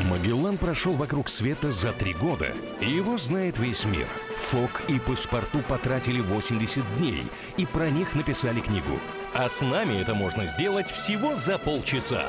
Магеллан 0.00 0.58
прошел 0.58 0.94
вокруг 0.94 1.28
света 1.28 1.70
за 1.70 1.92
три 1.92 2.14
года, 2.14 2.52
и 2.80 2.90
его 2.90 3.18
знает 3.18 3.58
весь 3.58 3.84
мир. 3.84 4.08
Фок 4.36 4.82
и 4.88 4.98
паспорту 4.98 5.60
потратили 5.60 6.20
80 6.20 6.96
дней, 6.96 7.24
и 7.56 7.66
про 7.66 7.90
них 7.90 8.14
написали 8.14 8.60
книгу. 8.60 8.98
А 9.34 9.48
с 9.48 9.60
нами 9.60 10.00
это 10.00 10.14
можно 10.14 10.46
сделать 10.46 10.90
всего 10.90 11.36
за 11.36 11.58
полчаса. 11.58 12.28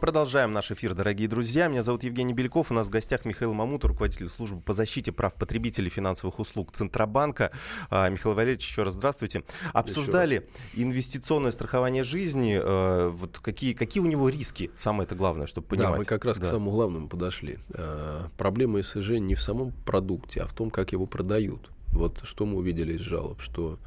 Продолжаем 0.00 0.52
наш 0.52 0.70
эфир, 0.70 0.94
дорогие 0.94 1.26
друзья. 1.26 1.66
Меня 1.66 1.82
зовут 1.82 2.04
Евгений 2.04 2.32
Беляков. 2.32 2.70
У 2.70 2.74
нас 2.74 2.86
в 2.86 2.90
гостях 2.90 3.24
Михаил 3.24 3.52
Мамут, 3.52 3.84
руководитель 3.84 4.28
службы 4.28 4.60
по 4.60 4.72
защите 4.72 5.10
прав 5.10 5.34
потребителей 5.34 5.90
финансовых 5.90 6.38
услуг 6.38 6.70
Центробанка. 6.70 7.50
А, 7.90 8.08
Михаил 8.08 8.36
Валерьевич, 8.36 8.68
еще 8.68 8.84
раз 8.84 8.94
здравствуйте. 8.94 9.42
Обсуждали 9.72 10.36
раз. 10.36 10.44
инвестиционное 10.74 11.50
страхование 11.50 12.04
жизни. 12.04 12.60
А, 12.62 13.10
вот 13.10 13.40
какие, 13.40 13.72
какие 13.74 14.00
у 14.00 14.06
него 14.06 14.28
риски? 14.28 14.70
Самое 14.76 15.04
это 15.04 15.16
главное, 15.16 15.48
чтобы 15.48 15.66
понимать. 15.66 15.90
Да, 15.90 15.98
мы 15.98 16.04
как 16.04 16.24
раз 16.24 16.38
да. 16.38 16.46
к 16.46 16.48
самому 16.48 16.70
главному 16.70 17.08
подошли. 17.08 17.58
А, 17.74 18.28
проблема 18.36 18.80
СЖ 18.80 19.18
не 19.18 19.34
в 19.34 19.42
самом 19.42 19.72
продукте, 19.84 20.42
а 20.42 20.46
в 20.46 20.52
том, 20.52 20.70
как 20.70 20.92
его 20.92 21.06
продают. 21.06 21.72
Вот 21.88 22.20
что 22.22 22.46
мы 22.46 22.58
увидели 22.58 22.92
из 22.92 23.00
жалоб, 23.00 23.40
что 23.40 23.80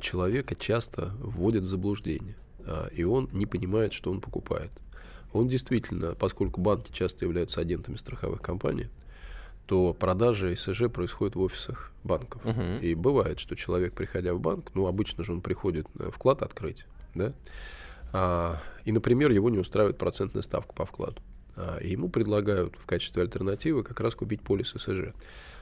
человека 0.00 0.54
часто 0.54 1.12
вводят 1.20 1.64
в 1.64 1.68
заблуждение, 1.68 2.36
и 2.94 3.04
он 3.04 3.28
не 3.32 3.44
понимает, 3.44 3.92
что 3.92 4.10
он 4.10 4.22
покупает. 4.22 4.70
Он 5.32 5.48
действительно, 5.48 6.14
поскольку 6.14 6.60
банки 6.60 6.90
часто 6.92 7.24
являются 7.24 7.60
агентами 7.60 7.96
страховых 7.96 8.40
компаний, 8.40 8.88
то 9.66 9.92
продажи 9.92 10.56
СЖ 10.56 10.88
происходят 10.90 11.36
в 11.36 11.40
офисах 11.40 11.92
банков. 12.02 12.42
Uh-huh. 12.44 12.80
И 12.80 12.94
бывает, 12.94 13.38
что 13.38 13.54
человек, 13.54 13.92
приходя 13.92 14.32
в 14.32 14.40
банк, 14.40 14.70
ну, 14.74 14.86
обычно 14.86 15.24
же 15.24 15.32
он 15.32 15.42
приходит 15.42 15.86
вклад 16.10 16.40
открыть, 16.40 16.86
да, 17.14 17.34
а, 18.12 18.56
и, 18.84 18.92
например, 18.92 19.30
его 19.30 19.50
не 19.50 19.58
устраивает 19.58 19.98
процентная 19.98 20.42
ставка 20.42 20.72
по 20.72 20.86
вкладу. 20.86 21.20
А, 21.56 21.78
и 21.78 21.90
ему 21.90 22.08
предлагают 22.08 22.76
в 22.78 22.86
качестве 22.86 23.22
альтернативы 23.22 23.82
как 23.82 24.00
раз 24.00 24.14
купить 24.14 24.40
полис 24.40 24.72
СЖ. 24.74 25.12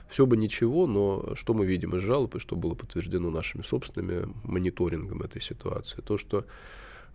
Все 0.09 0.25
бы 0.25 0.37
ничего, 0.37 0.87
но 0.87 1.35
что 1.35 1.53
мы 1.53 1.67
видим 1.67 1.97
из 1.97 2.03
жалоб, 2.03 2.37
и 2.37 2.39
что 2.39 2.55
было 2.55 2.75
подтверждено 2.75 3.31
нашими 3.31 3.63
собственными 3.63 4.33
мониторингом 4.45 5.23
этой 5.23 5.43
ситуации, 5.43 6.01
то, 6.01 6.17
что 6.17 6.45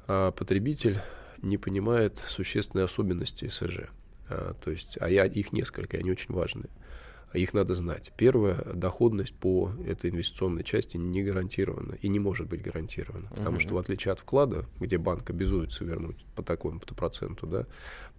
а, 0.08 0.32
потребитель 0.32 0.98
не 1.42 1.58
понимает 1.58 2.18
существенные 2.28 2.86
особенности 2.86 3.48
СЖ. 3.48 3.90
А, 4.30 4.54
то 4.54 4.72
есть, 4.72 4.98
а 5.00 5.10
я, 5.10 5.26
их 5.26 5.54
несколько, 5.54 5.98
они 5.98 6.12
очень 6.12 6.34
важные. 6.34 6.70
Их 7.34 7.54
надо 7.54 7.76
знать. 7.76 8.12
Первое, 8.18 8.58
доходность 8.74 9.34
по 9.34 9.72
этой 9.88 10.10
инвестиционной 10.10 10.66
части 10.66 10.98
не 10.98 11.24
гарантирована 11.24 11.94
и 12.02 12.10
не 12.10 12.20
может 12.20 12.48
быть 12.48 12.62
гарантирована. 12.62 13.30
Потому 13.30 13.58
uh-huh. 13.58 13.62
что 13.62 13.76
в 13.76 13.78
отличие 13.78 14.12
от 14.12 14.20
вклада, 14.20 14.66
где 14.82 14.98
банк 14.98 15.30
обязуется 15.30 15.86
вернуть 15.86 16.26
по 16.36 16.44
такому-то 16.44 16.94
проценту 16.94 17.48
да, 17.48 17.68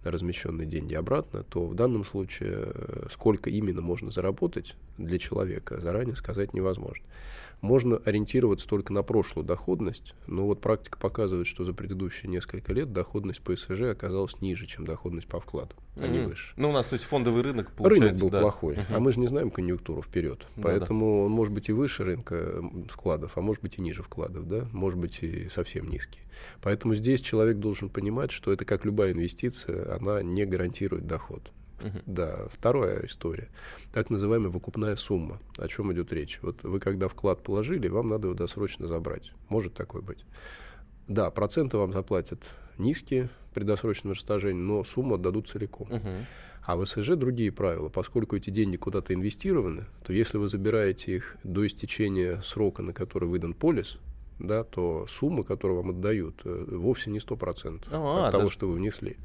размещенные 0.03 0.65
деньги 0.65 0.95
обратно, 0.95 1.43
то 1.43 1.67
в 1.67 1.75
данном 1.75 2.05
случае 2.05 2.71
э, 2.73 3.07
сколько 3.11 3.51
именно 3.51 3.81
можно 3.81 4.09
заработать 4.09 4.75
для 4.97 5.19
человека, 5.19 5.79
заранее 5.79 6.15
сказать 6.15 6.55
невозможно 6.55 7.05
можно 7.63 7.95
ориентироваться 7.95 8.67
только 8.67 8.91
на 8.91 9.03
прошлую 9.03 9.45
доходность, 9.45 10.15
но 10.27 10.45
вот 10.45 10.59
практика 10.59 10.99
показывает, 10.99 11.47
что 11.47 11.63
за 11.63 11.73
предыдущие 11.73 12.29
несколько 12.29 12.73
лет 12.73 12.91
доходность 12.91 13.41
по 13.41 13.55
СЖ 13.55 13.83
оказалась 13.83 14.41
ниже, 14.41 14.67
чем 14.67 14.85
доходность 14.85 15.27
по 15.27 15.39
вкладу, 15.39 15.73
mm-hmm. 15.95 16.03
а 16.03 16.07
не 16.07 16.19
выше. 16.19 16.53
Ну, 16.57 16.69
у 16.69 16.71
нас, 16.73 16.87
то 16.87 16.95
есть, 16.95 17.05
фондовый 17.05 17.41
рынок, 17.41 17.71
получается, 17.71 18.03
Рынок 18.03 18.21
был 18.21 18.29
да. 18.29 18.41
плохой, 18.41 18.75
uh-huh. 18.75 18.85
а 18.89 18.99
мы 18.99 19.13
же 19.13 19.19
не 19.21 19.27
знаем 19.27 19.49
конъюнктуру 19.49 20.01
вперед, 20.01 20.45
поэтому 20.61 21.05
да. 21.05 21.25
он 21.25 21.31
может 21.31 21.53
быть 21.53 21.69
и 21.69 21.71
выше 21.71 22.03
рынка 22.03 22.61
вкладов, 22.89 23.37
а 23.37 23.41
может 23.41 23.63
быть 23.63 23.79
и 23.79 23.81
ниже 23.81 24.03
вкладов, 24.03 24.45
да, 24.45 24.67
может 24.73 24.99
быть 24.99 25.23
и 25.23 25.47
совсем 25.47 25.89
низкий. 25.89 26.19
Поэтому 26.61 26.95
здесь 26.95 27.21
человек 27.21 27.59
должен 27.59 27.89
понимать, 27.89 28.31
что 28.31 28.51
это 28.51 28.65
как 28.65 28.83
любая 28.83 29.13
инвестиция, 29.13 29.95
она 29.95 30.21
не 30.21 30.45
гарантирует 30.45 31.07
доход. 31.07 31.53
Uh-huh. 31.83 32.03
Да, 32.05 32.47
вторая 32.51 33.05
история. 33.05 33.49
Так 33.93 34.09
называемая 34.09 34.49
выкупная 34.49 34.95
сумма. 34.95 35.39
О 35.57 35.67
чем 35.67 35.91
идет 35.93 36.11
речь? 36.11 36.39
Вот 36.41 36.63
вы 36.63 36.79
когда 36.79 37.07
вклад 37.07 37.43
положили, 37.43 37.87
вам 37.87 38.09
надо 38.09 38.27
его 38.27 38.35
досрочно 38.35 38.87
забрать. 38.87 39.33
Может 39.49 39.73
такое 39.73 40.01
быть. 40.01 40.25
Да, 41.07 41.29
проценты 41.31 41.77
вам 41.77 41.93
заплатят 41.93 42.39
низкие 42.77 43.29
при 43.53 43.63
досрочном 43.63 44.13
растяжении, 44.13 44.61
но 44.61 44.83
сумму 44.83 45.15
отдадут 45.15 45.49
целиком. 45.49 45.87
Uh-huh. 45.87 46.25
А 46.65 46.77
в 46.77 46.85
СЖ 46.85 47.15
другие 47.15 47.51
правила. 47.51 47.89
Поскольку 47.89 48.37
эти 48.37 48.49
деньги 48.49 48.77
куда-то 48.77 49.13
инвестированы, 49.13 49.85
то 50.03 50.13
если 50.13 50.37
вы 50.37 50.47
забираете 50.47 51.17
их 51.17 51.35
до 51.43 51.67
истечения 51.67 52.41
срока, 52.41 52.81
на 52.81 52.93
который 52.93 53.27
выдан 53.27 53.53
полис, 53.53 53.99
да, 54.43 54.63
то 54.63 55.07
сумма, 55.07 55.43
которую 55.43 55.81
вам 55.81 55.89
отдают, 55.91 56.41
э, 56.45 56.65
вовсе 56.71 57.09
не 57.09 57.19
100% 57.19 57.83
а, 57.91 58.27
от 58.27 58.31
того, 58.31 58.49
что 58.49 58.67
вы 58.67 58.73
внесли. 58.73 59.17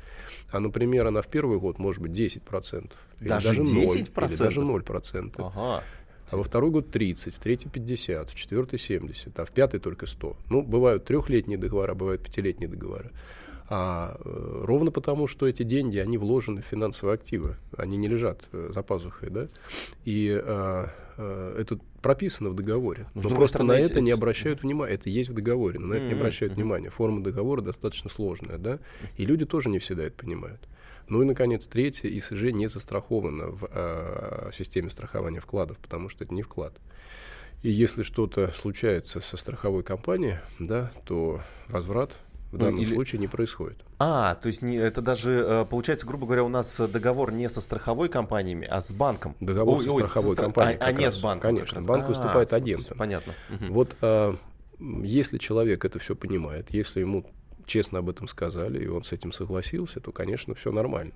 А, 0.50 0.60
например, 0.60 1.06
она 1.06 1.20
в 1.20 1.28
первый 1.28 1.58
год 1.58 1.78
может 1.78 2.00
быть 2.00 2.12
10%. 2.12 2.92
Или 3.20 3.28
даже, 3.28 3.48
даже 3.48 3.62
0%? 3.62 4.28
Или 4.28 4.36
даже 4.36 4.60
0%. 4.60 5.34
Ага. 5.38 5.82
А 6.30 6.36
во 6.36 6.42
второй 6.42 6.70
год 6.70 6.90
30, 6.90 7.34
в 7.34 7.38
третий 7.38 7.68
50, 7.68 8.30
в 8.30 8.34
четвертый 8.34 8.78
70, 8.78 9.38
а 9.38 9.44
в 9.44 9.50
пятый 9.50 9.80
только 9.80 10.06
100. 10.06 10.36
Ну, 10.50 10.62
бывают 10.62 11.04
трехлетние 11.04 11.58
договора, 11.58 11.94
бывают 11.94 12.22
пятилетние 12.22 12.68
договоры. 12.68 13.10
А 13.70 14.16
э, 14.24 14.60
ровно 14.64 14.90
потому, 14.90 15.26
что 15.26 15.46
эти 15.46 15.62
деньги, 15.62 15.98
они 15.98 16.16
вложены 16.16 16.62
в 16.62 16.64
финансовые 16.64 17.14
активы, 17.14 17.56
они 17.76 17.98
не 17.98 18.08
лежат 18.08 18.48
э, 18.52 18.70
за 18.72 18.82
пазухой, 18.82 19.28
да, 19.28 19.48
и 20.04 20.40
э, 20.42 20.86
э, 21.18 21.56
это 21.58 21.78
прописано 22.02 22.50
в 22.50 22.54
договоре. 22.54 23.06
Но, 23.14 23.22
но 23.22 23.30
просто 23.30 23.58
стороны, 23.58 23.74
на 23.74 23.78
это 23.78 23.94
эти... 23.94 24.04
не 24.04 24.10
обращают 24.10 24.62
внимания. 24.62 24.94
Это 24.94 25.10
есть 25.10 25.30
в 25.30 25.34
договоре, 25.34 25.78
но 25.78 25.88
на 25.88 25.94
это 25.94 26.06
не 26.06 26.12
обращают 26.12 26.54
внимания. 26.54 26.90
Форма 26.90 27.22
договора 27.22 27.60
достаточно 27.60 28.10
сложная, 28.10 28.58
да, 28.58 28.78
и 29.16 29.24
люди 29.24 29.44
тоже 29.44 29.68
не 29.68 29.78
всегда 29.78 30.04
это 30.04 30.16
понимают. 30.16 30.60
Ну 31.08 31.22
и, 31.22 31.24
наконец, 31.24 31.66
третье, 31.66 32.08
ИСЖ 32.08 32.52
не 32.52 32.66
застраховано 32.66 33.48
в 33.48 33.68
э, 33.72 34.50
системе 34.52 34.90
страхования 34.90 35.40
вкладов, 35.40 35.78
потому 35.78 36.10
что 36.10 36.24
это 36.24 36.34
не 36.34 36.42
вклад. 36.42 36.74
И 37.62 37.70
если 37.70 38.02
что-то 38.02 38.52
случается 38.54 39.20
со 39.20 39.36
страховой 39.36 39.82
компанией, 39.82 40.36
да, 40.58 40.92
то 41.04 41.40
возврат 41.68 42.12
в 42.50 42.54
ну, 42.54 42.64
данном 42.64 42.80
или... 42.80 42.94
случае 42.94 43.20
не 43.20 43.28
происходит. 43.28 43.84
А, 43.98 44.34
то 44.34 44.48
есть 44.48 44.62
не, 44.62 44.76
это 44.76 45.02
даже, 45.02 45.44
э, 45.46 45.64
получается, 45.66 46.06
грубо 46.06 46.26
говоря, 46.26 46.44
у 46.44 46.48
нас 46.48 46.80
договор 46.80 47.32
не 47.32 47.48
со 47.48 47.60
страховой 47.60 48.08
компаниями, 48.08 48.66
а 48.70 48.80
с 48.80 48.92
банком. 48.92 49.36
Договор 49.40 49.78
ой, 49.78 49.84
со 49.84 49.90
страховой 49.90 50.30
ой, 50.30 50.36
компанией. 50.36 50.78
А, 50.80 50.86
а 50.86 50.92
не 50.92 51.10
с 51.10 51.18
банком. 51.18 51.50
Конечно, 51.50 51.82
банк 51.82 52.04
а, 52.04 52.08
выступает 52.08 52.52
агентом. 52.52 52.96
Понятно. 52.96 53.34
Вот 53.68 53.96
а, 54.00 54.36
если 54.78 55.38
человек 55.38 55.84
это 55.84 55.98
все 55.98 56.14
понимает, 56.14 56.70
если 56.70 57.00
ему 57.00 57.26
честно 57.68 58.00
об 58.00 58.08
этом 58.08 58.26
сказали, 58.26 58.82
и 58.82 58.88
он 58.88 59.04
с 59.04 59.12
этим 59.12 59.30
согласился, 59.30 60.00
то, 60.00 60.10
конечно, 60.10 60.54
все 60.54 60.72
нормально. 60.72 61.12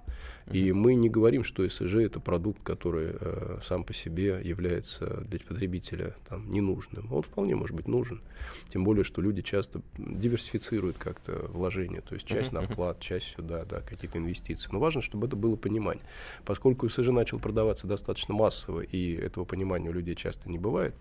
И 0.52 0.73
мы 0.73 0.94
не 0.94 1.09
говорим, 1.09 1.42
что 1.44 1.66
СЖ 1.66 1.97
это 1.97 2.21
продукт, 2.21 2.62
который 2.62 3.12
э, 3.18 3.59
сам 3.62 3.85
по 3.85 3.94
себе 3.94 4.40
является 4.44 5.23
для 5.23 5.40
потребителя 5.40 6.14
там, 6.28 6.52
ненужным. 6.52 7.12
Он 7.12 7.23
вполне 7.23 7.56
может 7.56 7.75
быть 7.75 7.88
нужен. 7.88 8.21
Тем 8.68 8.85
более, 8.85 9.02
что 9.02 9.23
люди 9.23 9.40
часто 9.40 9.80
диверсифицируют 9.97 10.99
как-то 10.99 11.49
вложения, 11.49 12.02
то 12.02 12.14
есть 12.14 12.26
часть 12.26 12.52
на 12.52 12.61
вклад, 12.62 13.00
часть 13.00 13.35
сюда, 13.35 13.64
да, 13.64 13.80
какие-то 13.80 14.18
инвестиции. 14.18 14.68
Но 14.71 14.78
важно, 14.78 15.00
чтобы 15.00 15.26
это 15.26 15.37
было 15.37 15.56
понимание. 15.56 16.04
Поскольку 16.44 16.88
СЖ 16.88 17.09
начал 17.09 17.38
продаваться 17.38 17.87
достаточно 17.87 18.35
массово, 18.35 18.82
и 18.82 19.14
этого 19.14 19.44
понимания 19.44 19.88
у 19.88 19.92
людей 19.92 20.14
часто 20.14 20.50
не 20.50 20.59
бывает, 20.59 20.94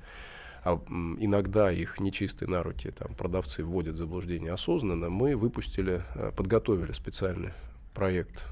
а 0.63 0.79
иногда 1.19 1.71
их 1.71 1.99
нечистые 1.99 2.49
на 2.49 2.61
руки 2.63 2.91
там, 2.91 3.15
продавцы 3.15 3.63
вводят 3.63 3.95
в 3.95 3.97
заблуждение 3.97 4.53
осознанно, 4.53 5.09
мы 5.09 5.35
выпустили, 5.35 6.03
э, 6.15 6.31
подготовили 6.35 6.91
специальный 6.91 7.53
проект 7.93 8.45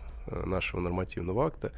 нашего 0.46 0.82
нормативного 0.82 1.46
акта, 1.46 1.72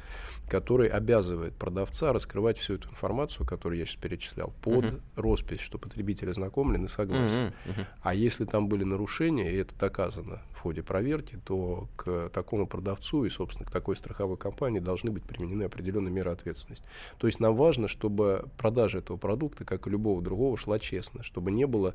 который 0.48 0.88
обязывает 0.88 1.54
продавца 1.54 2.12
раскрывать 2.12 2.58
всю 2.58 2.74
эту 2.74 2.88
информацию, 2.90 3.46
которую 3.46 3.78
я 3.78 3.86
сейчас 3.86 3.96
перечислял, 3.96 4.52
под 4.62 4.84
uh-huh. 4.84 5.00
роспись, 5.16 5.60
что 5.60 5.78
потребитель 5.78 6.30
ознакомлен 6.30 6.84
и 6.84 6.88
согласен. 6.88 7.48
Uh-huh. 7.48 7.52
Uh-huh. 7.66 7.86
А 8.02 8.14
если 8.14 8.44
там 8.44 8.68
были 8.68 8.84
нарушения, 8.84 9.52
и 9.52 9.56
это 9.56 9.74
доказано 9.78 10.42
в 10.52 10.60
ходе 10.60 10.82
проверки, 10.82 11.38
то 11.44 11.88
к 11.96 12.28
такому 12.30 12.66
продавцу 12.66 13.24
и, 13.24 13.30
собственно, 13.30 13.66
к 13.66 13.70
такой 13.70 13.96
страховой 13.96 14.36
компании 14.36 14.80
должны 14.80 15.10
быть 15.10 15.24
применены 15.24 15.64
определенные 15.64 16.12
меры 16.12 16.30
ответственности. 16.30 16.86
То 17.18 17.26
есть 17.26 17.40
нам 17.40 17.56
важно, 17.56 17.88
чтобы 17.88 18.44
продажа 18.58 18.98
этого 18.98 19.16
продукта, 19.16 19.64
как 19.64 19.86
и 19.86 19.90
любого 19.90 20.22
другого, 20.22 20.56
шла 20.56 20.78
честно, 20.78 21.22
чтобы 21.22 21.50
не 21.50 21.66
было 21.66 21.94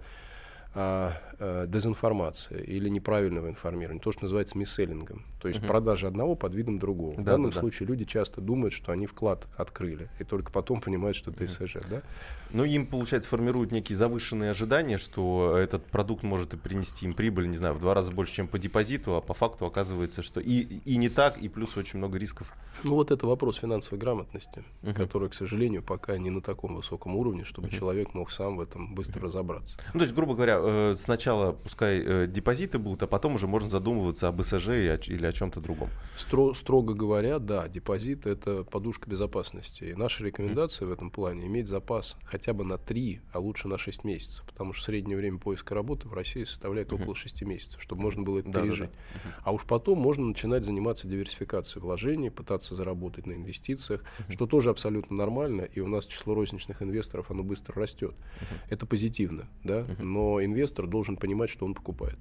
а, 0.80 1.14
а, 1.40 1.66
дезинформации 1.66 2.64
или 2.64 2.88
неправильного 2.88 3.50
информирования, 3.50 4.00
то, 4.00 4.12
что 4.12 4.26
называется 4.26 4.56
мисселлингом, 4.60 5.26
то 5.42 5.48
есть 5.48 5.60
uh-huh. 5.60 5.66
продажа 5.66 6.08
одного 6.08 6.36
под 6.36 6.54
видом 6.54 6.78
другого. 6.78 7.16
Да, 7.16 7.22
в 7.22 7.26
данном 7.26 7.50
да, 7.50 7.60
случае 7.60 7.88
да. 7.88 7.94
люди 7.94 8.06
часто 8.06 8.42
думают, 8.42 8.76
что 8.76 8.92
они 8.92 9.08
вклад 9.08 9.48
открыли, 9.58 10.08
и 10.20 10.24
только 10.24 10.52
потом 10.52 10.80
понимают, 10.80 11.18
что 11.18 11.32
это. 11.32 11.48
СЖ. 11.48 11.78
Да? 11.90 12.04
Ну, 12.52 12.64
им, 12.64 12.86
получается, 12.86 13.28
формируют 13.28 13.72
некие 13.72 13.98
завышенные 13.98 14.52
ожидания, 14.52 15.00
что 15.00 15.58
этот 15.58 15.84
продукт 15.86 16.22
может 16.22 16.54
и 16.54 16.58
принести 16.58 17.06
им 17.06 17.16
прибыль, 17.16 17.50
не 17.50 17.58
знаю, 17.58 17.74
в 17.74 17.80
два 17.80 17.96
раза 17.96 18.12
больше, 18.12 18.36
чем 18.36 18.48
по 18.48 18.60
депозиту, 18.60 19.16
а 19.16 19.22
по 19.22 19.34
факту 19.34 19.66
оказывается, 19.66 20.22
что 20.22 20.40
и, 20.40 20.62
и 20.86 20.98
не 20.98 21.10
так, 21.10 21.40
и 21.40 21.50
плюс 21.50 21.76
очень 21.76 21.98
много 21.98 22.20
рисков. 22.20 22.54
Ну, 22.84 22.94
вот 22.94 23.10
это 23.10 23.26
вопрос 23.26 23.58
финансовой 23.58 24.00
грамотности, 24.00 24.64
uh-huh. 24.84 24.94
который, 24.94 25.30
к 25.30 25.34
сожалению, 25.34 25.82
пока 25.82 26.18
не 26.20 26.30
на 26.30 26.42
таком 26.42 26.76
высоком 26.76 27.16
уровне, 27.16 27.46
чтобы 27.46 27.70
uh-huh. 27.70 27.78
человек 27.78 28.14
мог 28.14 28.32
сам 28.32 28.58
в 28.58 28.62
этом 28.62 28.94
быстро 28.94 29.24
разобраться. 29.24 29.78
Ну, 29.94 30.00
то 30.00 30.06
есть, 30.06 30.14
грубо 30.16 30.36
говоря, 30.36 30.60
э, 30.68 30.96
сначала 30.98 31.54
пускай 31.54 32.00
э, 32.00 32.28
депозиты 32.28 32.80
будут, 32.80 33.04
а 33.04 33.08
потом 33.08 33.36
уже 33.36 33.48
можно 33.48 33.70
задумываться 33.70 34.28
об 34.28 34.42
СЖ 34.42 34.70
или 34.70 35.26
о 35.26 35.32
чем-то 35.32 35.62
другом. 35.62 35.90
Стро, 36.16 36.54
строго 36.54 36.94
говоря, 36.94 37.40
да, 37.40 37.68
депозит 37.68 38.26
это 38.26 38.64
подушка 38.64 39.10
безопасности. 39.10 39.86
И 39.86 39.94
наша 39.94 40.24
рекомендация 40.24 40.86
mm-hmm. 40.86 40.90
в 40.90 40.94
этом 40.94 41.12
плане 41.12 41.48
иметь 41.48 41.68
запас 41.68 42.16
хотя 42.24 42.54
бы 42.54 42.64
на 42.64 42.78
3, 42.78 43.22
а 43.34 43.40
лучше 43.40 43.68
на 43.68 43.78
6 43.78 44.04
месяцев, 44.04 44.46
потому 44.46 44.74
что 44.74 44.86
среднее 44.86 45.18
время 45.18 45.38
поиска 45.38 45.76
работы 45.76 46.08
в 46.08 46.14
России 46.14 46.44
составляет 46.44 46.90
mm-hmm. 46.90 47.02
около 47.02 47.16
6 47.16 47.42
месяцев, 47.44 47.82
чтобы 47.82 48.02
можно 48.02 48.24
было 48.24 48.40
это 48.40 48.50
да, 48.50 48.62
пережить. 48.62 48.92
Да, 48.92 48.98
да. 49.14 49.30
Mm-hmm. 49.30 49.42
А 49.44 49.52
уж 49.54 49.64
потом 49.64 50.00
можно 50.00 50.26
начинать 50.26 50.66
заниматься 50.66 51.08
диверсификацией 51.08 51.82
вложений, 51.82 52.30
пытаться 52.32 52.76
заработать 52.76 53.26
на 53.26 53.34
инвестициях, 53.34 54.02
mm-hmm. 54.02 54.34
что 54.34 54.48
тоже 54.48 54.70
абсолютно 54.70 55.16
нормально, 55.16 55.62
и 55.62 55.80
у 55.80 55.88
нас 55.88 56.06
число 56.06 56.34
розничных 56.34 56.82
инвесторов 56.82 57.32
оно 57.32 57.44
быстро 57.44 57.76
растет. 57.80 58.12
Mm-hmm. 58.12 58.58
Это 58.70 58.86
позитивно, 58.86 59.48
да, 59.64 59.80
mm-hmm. 59.80 60.04
но 60.04 60.42
инвестор 60.48 60.88
должен 60.88 61.18
понимать, 61.18 61.50
что 61.50 61.66
он 61.66 61.74
покупает. 61.74 62.18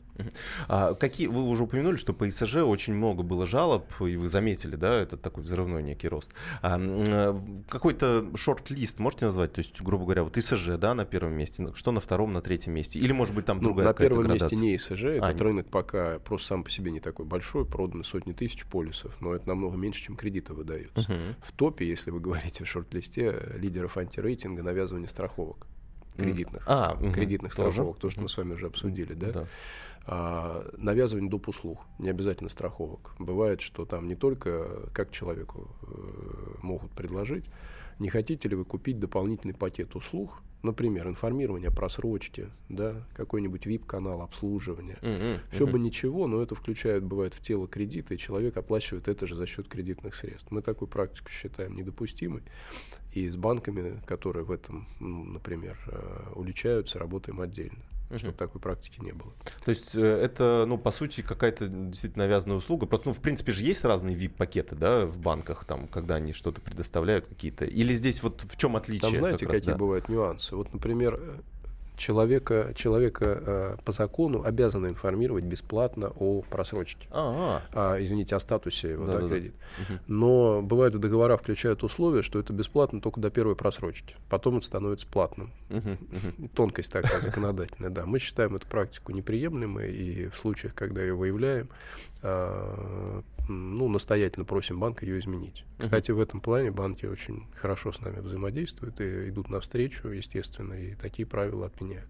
А 0.68 0.94
какие, 0.94 1.26
вы 1.26 1.42
уже 1.42 1.64
упомянули, 1.64 1.96
что 1.96 2.12
по 2.12 2.28
ИСЖ 2.28 2.56
очень 2.56 2.94
много 2.94 3.22
было 3.22 3.46
жалоб, 3.46 3.84
и 4.00 4.16
вы 4.16 4.28
заметили, 4.28 4.76
да, 4.76 5.00
это 5.00 5.16
такой 5.16 5.42
взрывной 5.42 5.82
некий 5.82 6.08
рост. 6.08 6.34
А, 6.62 6.78
э, 6.78 7.34
какой-то 7.68 8.26
шорт-лист 8.34 8.98
можете 8.98 9.26
назвать? 9.26 9.52
То 9.52 9.60
есть, 9.60 9.80
грубо 9.80 10.04
говоря, 10.04 10.24
вот 10.24 10.36
ИСЖ, 10.36 10.76
да, 10.78 10.94
на 10.94 11.04
первом 11.04 11.32
месте, 11.34 11.66
что 11.74 11.92
на 11.92 12.00
втором, 12.00 12.32
на 12.32 12.40
третьем 12.40 12.74
месте? 12.74 12.98
Или, 12.98 13.12
может 13.12 13.34
быть, 13.34 13.46
там 13.46 13.58
ну, 13.58 13.64
другая 13.64 13.88
На 13.88 13.94
первом 13.94 14.22
градация? 14.22 14.50
месте 14.50 14.56
не 14.56 14.76
ИСЖ, 14.76 15.04
этот 15.04 15.40
а, 15.40 15.44
рынок 15.44 15.68
пока 15.68 16.18
просто 16.18 16.48
сам 16.48 16.64
по 16.64 16.70
себе 16.70 16.90
не 16.90 17.00
такой 17.00 17.26
большой, 17.26 17.64
проданы 17.64 18.04
сотни 18.04 18.32
тысяч 18.32 18.66
полисов, 18.66 19.16
но 19.20 19.34
это 19.34 19.48
намного 19.48 19.76
меньше, 19.76 20.02
чем 20.02 20.16
кредиты 20.16 20.54
выдаются. 20.54 21.00
Угу. 21.00 21.20
В 21.42 21.52
топе, 21.52 21.86
если 21.86 22.10
вы 22.10 22.20
говорите 22.20 22.64
в 22.64 22.68
шорт-листе, 22.68 23.54
лидеров 23.56 23.96
антирейтинга 23.96 24.62
навязывание 24.62 25.08
страховок 25.08 25.66
кредитных, 26.16 26.62
а, 26.66 26.96
угу, 27.00 27.12
кредитных 27.12 27.52
страховок, 27.52 27.98
то, 27.98 28.10
что 28.10 28.22
мы 28.22 28.28
с 28.28 28.36
вами 28.36 28.54
уже 28.54 28.66
обсудили, 28.66 29.14
да? 29.14 29.32
да. 29.32 29.46
А, 30.08 30.64
навязывание 30.76 31.30
доп. 31.30 31.48
услуг, 31.48 31.80
не 31.98 32.08
обязательно 32.10 32.48
страховок. 32.48 33.12
Бывает, 33.18 33.60
что 33.60 33.84
там 33.84 34.06
не 34.08 34.14
только 34.14 34.88
как 34.92 35.10
человеку 35.10 35.68
э, 35.82 36.58
могут 36.62 36.92
предложить, 36.92 37.44
не 37.98 38.08
хотите 38.08 38.48
ли 38.48 38.56
вы 38.56 38.64
купить 38.64 38.98
дополнительный 38.98 39.54
пакет 39.54 39.94
услуг, 39.96 40.42
например, 40.62 41.06
информирование 41.08 41.68
о 41.68 41.72
просрочке, 41.72 42.50
да, 42.68 43.06
какой-нибудь 43.14 43.66
VIP-канал 43.66 44.22
обслуживания. 44.22 44.98
Uh-huh, 45.00 45.40
Все 45.52 45.64
uh-huh. 45.64 45.70
бы 45.70 45.78
ничего, 45.78 46.26
но 46.26 46.42
это 46.42 46.54
включает, 46.54 47.04
бывает, 47.04 47.34
в 47.34 47.40
тело 47.40 47.68
кредита, 47.68 48.14
и 48.14 48.18
человек 48.18 48.56
оплачивает 48.56 49.08
это 49.08 49.26
же 49.26 49.34
за 49.34 49.46
счет 49.46 49.68
кредитных 49.68 50.14
средств. 50.14 50.50
Мы 50.50 50.62
такую 50.62 50.88
практику 50.88 51.30
считаем 51.30 51.74
недопустимой. 51.76 52.42
И 53.14 53.28
с 53.28 53.36
банками, 53.36 54.02
которые 54.06 54.44
в 54.44 54.50
этом, 54.50 54.88
ну, 55.00 55.24
например, 55.24 55.78
э, 55.86 56.32
уличаются, 56.34 56.98
работаем 56.98 57.40
отдельно 57.40 57.82
угу. 58.10 58.18
чтобы 58.18 58.34
такой 58.34 58.60
практики 58.60 59.00
не 59.00 59.12
было. 59.12 59.32
То 59.64 59.70
есть 59.70 59.94
э, 59.94 60.00
это, 60.00 60.64
ну, 60.66 60.78
по 60.78 60.90
сути, 60.90 61.22
какая-то 61.22 61.66
действительно 61.66 62.24
навязанная 62.24 62.56
услуга. 62.56 62.86
Просто, 62.86 63.08
ну, 63.08 63.14
в 63.14 63.20
принципе 63.20 63.52
же 63.52 63.64
есть 63.64 63.84
разные 63.84 64.16
VIP-пакеты, 64.16 64.74
да, 64.74 65.06
в 65.06 65.18
банках, 65.18 65.64
там, 65.64 65.88
когда 65.88 66.16
они 66.16 66.32
что-то 66.32 66.60
предоставляют 66.60 67.26
какие-то. 67.26 67.64
Или 67.64 67.92
здесь 67.92 68.22
вот 68.22 68.42
в 68.42 68.56
чем 68.56 68.76
отличие? 68.76 69.10
Там 69.10 69.16
знаете, 69.16 69.46
как 69.46 69.54
какие 69.54 69.70
раз, 69.70 69.74
да? 69.74 69.78
бывают 69.78 70.08
нюансы? 70.08 70.56
Вот, 70.56 70.72
например, 70.72 71.18
э, 71.18 71.40
человека, 71.96 72.72
человека 72.74 73.24
э, 73.24 73.76
по 73.84 73.92
закону 73.92 74.42
обязаны 74.44 74.88
информировать 74.88 75.44
бесплатно 75.44 76.12
о 76.16 76.42
просрочке. 76.42 77.08
А, 77.72 77.96
извините, 78.00 78.36
о 78.36 78.40
статусе 78.40 78.90
его 78.90 79.06
да, 79.06 79.20
да, 79.20 79.28
кредита. 79.28 79.56
Да. 79.88 79.98
Но 80.06 80.62
бывают 80.62 80.94
и 80.94 80.98
договора 80.98 81.36
включают 81.36 81.82
условия, 81.82 82.22
что 82.22 82.38
это 82.38 82.52
бесплатно 82.52 83.00
только 83.00 83.20
до 83.20 83.30
первой 83.30 83.56
просрочки. 83.56 84.16
Потом 84.28 84.58
это 84.58 84.66
становится 84.66 85.06
платным. 85.06 85.52
Угу, 85.70 85.90
угу. 85.90 86.48
Тонкость 86.54 86.92
такая 86.92 87.20
законодательная, 87.20 87.90
да. 87.90 88.06
Мы 88.06 88.18
считаем 88.18 88.56
эту 88.56 88.66
практику 88.66 89.12
неприемлемой, 89.12 89.92
и 89.92 90.28
в 90.28 90.36
случаях, 90.36 90.74
когда 90.74 91.00
ее 91.00 91.14
выявляем, 91.14 91.68
э, 92.22 93.22
ну, 93.48 93.88
настоятельно 93.88 94.44
просим 94.44 94.80
банк 94.80 95.02
ее 95.02 95.18
изменить. 95.18 95.64
Кстати, 95.78 96.10
в 96.10 96.20
этом 96.20 96.40
плане 96.40 96.70
банки 96.70 97.06
очень 97.06 97.46
хорошо 97.54 97.92
с 97.92 98.00
нами 98.00 98.20
взаимодействуют 98.20 99.00
и 99.00 99.28
идут 99.28 99.48
навстречу, 99.50 100.08
естественно, 100.08 100.74
и 100.74 100.94
такие 100.94 101.26
правила 101.26 101.66
отменяют. 101.66 102.08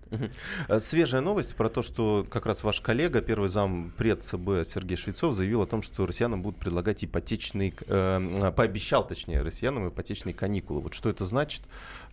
Э, 0.69 0.81
свежая 0.81 1.21
новость 1.21 1.55
про 1.55 1.69
то, 1.69 1.83
что 1.83 2.27
как 2.29 2.47
раз 2.47 2.65
ваш 2.65 2.81
коллега, 2.81 3.21
первый 3.21 3.49
зам 3.49 3.93
пред 3.97 4.23
ЦБ 4.23 4.65
Сергей 4.65 4.97
Швецов, 4.97 5.35
заявил 5.35 5.63
о 5.63 5.67
том, 5.67 5.83
что 5.83 6.07
россиянам 6.07 6.43
будут 6.43 6.61
предлагать 6.61 7.05
ипотечные, 7.05 7.75
э, 7.87 8.53
пообещал, 8.57 9.07
точнее, 9.07 9.43
россиянам 9.43 9.89
ипотечные 9.89 10.35
каникулы. 10.35 10.81
Вот 10.81 10.95
что 10.95 11.11
это 11.11 11.25
значит? 11.25 11.63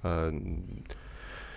Э, 0.01 0.31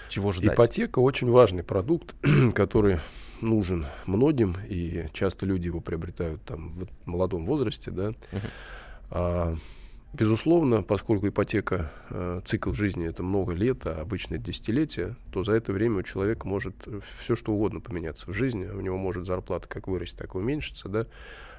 чего 0.09 0.33
ждать? 0.33 0.55
Ипотека 0.55 1.01
очень 1.01 1.31
важный 1.31 1.63
продукт, 1.63 2.15
который 2.55 2.99
нужен 3.40 3.87
многим, 4.07 4.57
и 4.68 5.07
часто 5.12 5.46
люди 5.46 5.66
его 5.66 5.81
приобретают 5.81 6.42
там 6.42 6.79
в 6.79 6.87
молодом 7.09 7.46
возрасте, 7.46 7.90
да. 7.90 8.09
Uh-huh. 8.09 8.51
А, 9.11 9.57
безусловно, 10.12 10.83
поскольку 10.83 11.29
ипотека, 11.29 11.92
э, 12.11 12.40
цикл 12.44 12.72
жизни 12.72 13.07
это 13.07 13.22
много 13.22 13.53
лет, 13.53 13.87
а 13.87 14.01
обычно 14.01 14.38
десятилетия, 14.38 15.16
то 15.33 15.44
за 15.44 15.53
это 15.53 15.72
время 15.72 15.99
у 15.99 16.03
человека 16.03 16.46
может 16.49 16.88
все 17.07 17.37
что 17.37 17.53
угодно 17.53 17.81
поменяться 17.81 18.31
в 18.31 18.35
жизни, 18.35 18.66
у 18.66 18.81
него 18.81 18.96
может 18.96 19.27
зарплата 19.27 19.68
как 19.68 19.88
вырасти, 19.88 20.16
так 20.16 20.35
и 20.35 20.38
уменьшиться, 20.38 20.88
да. 20.88 21.07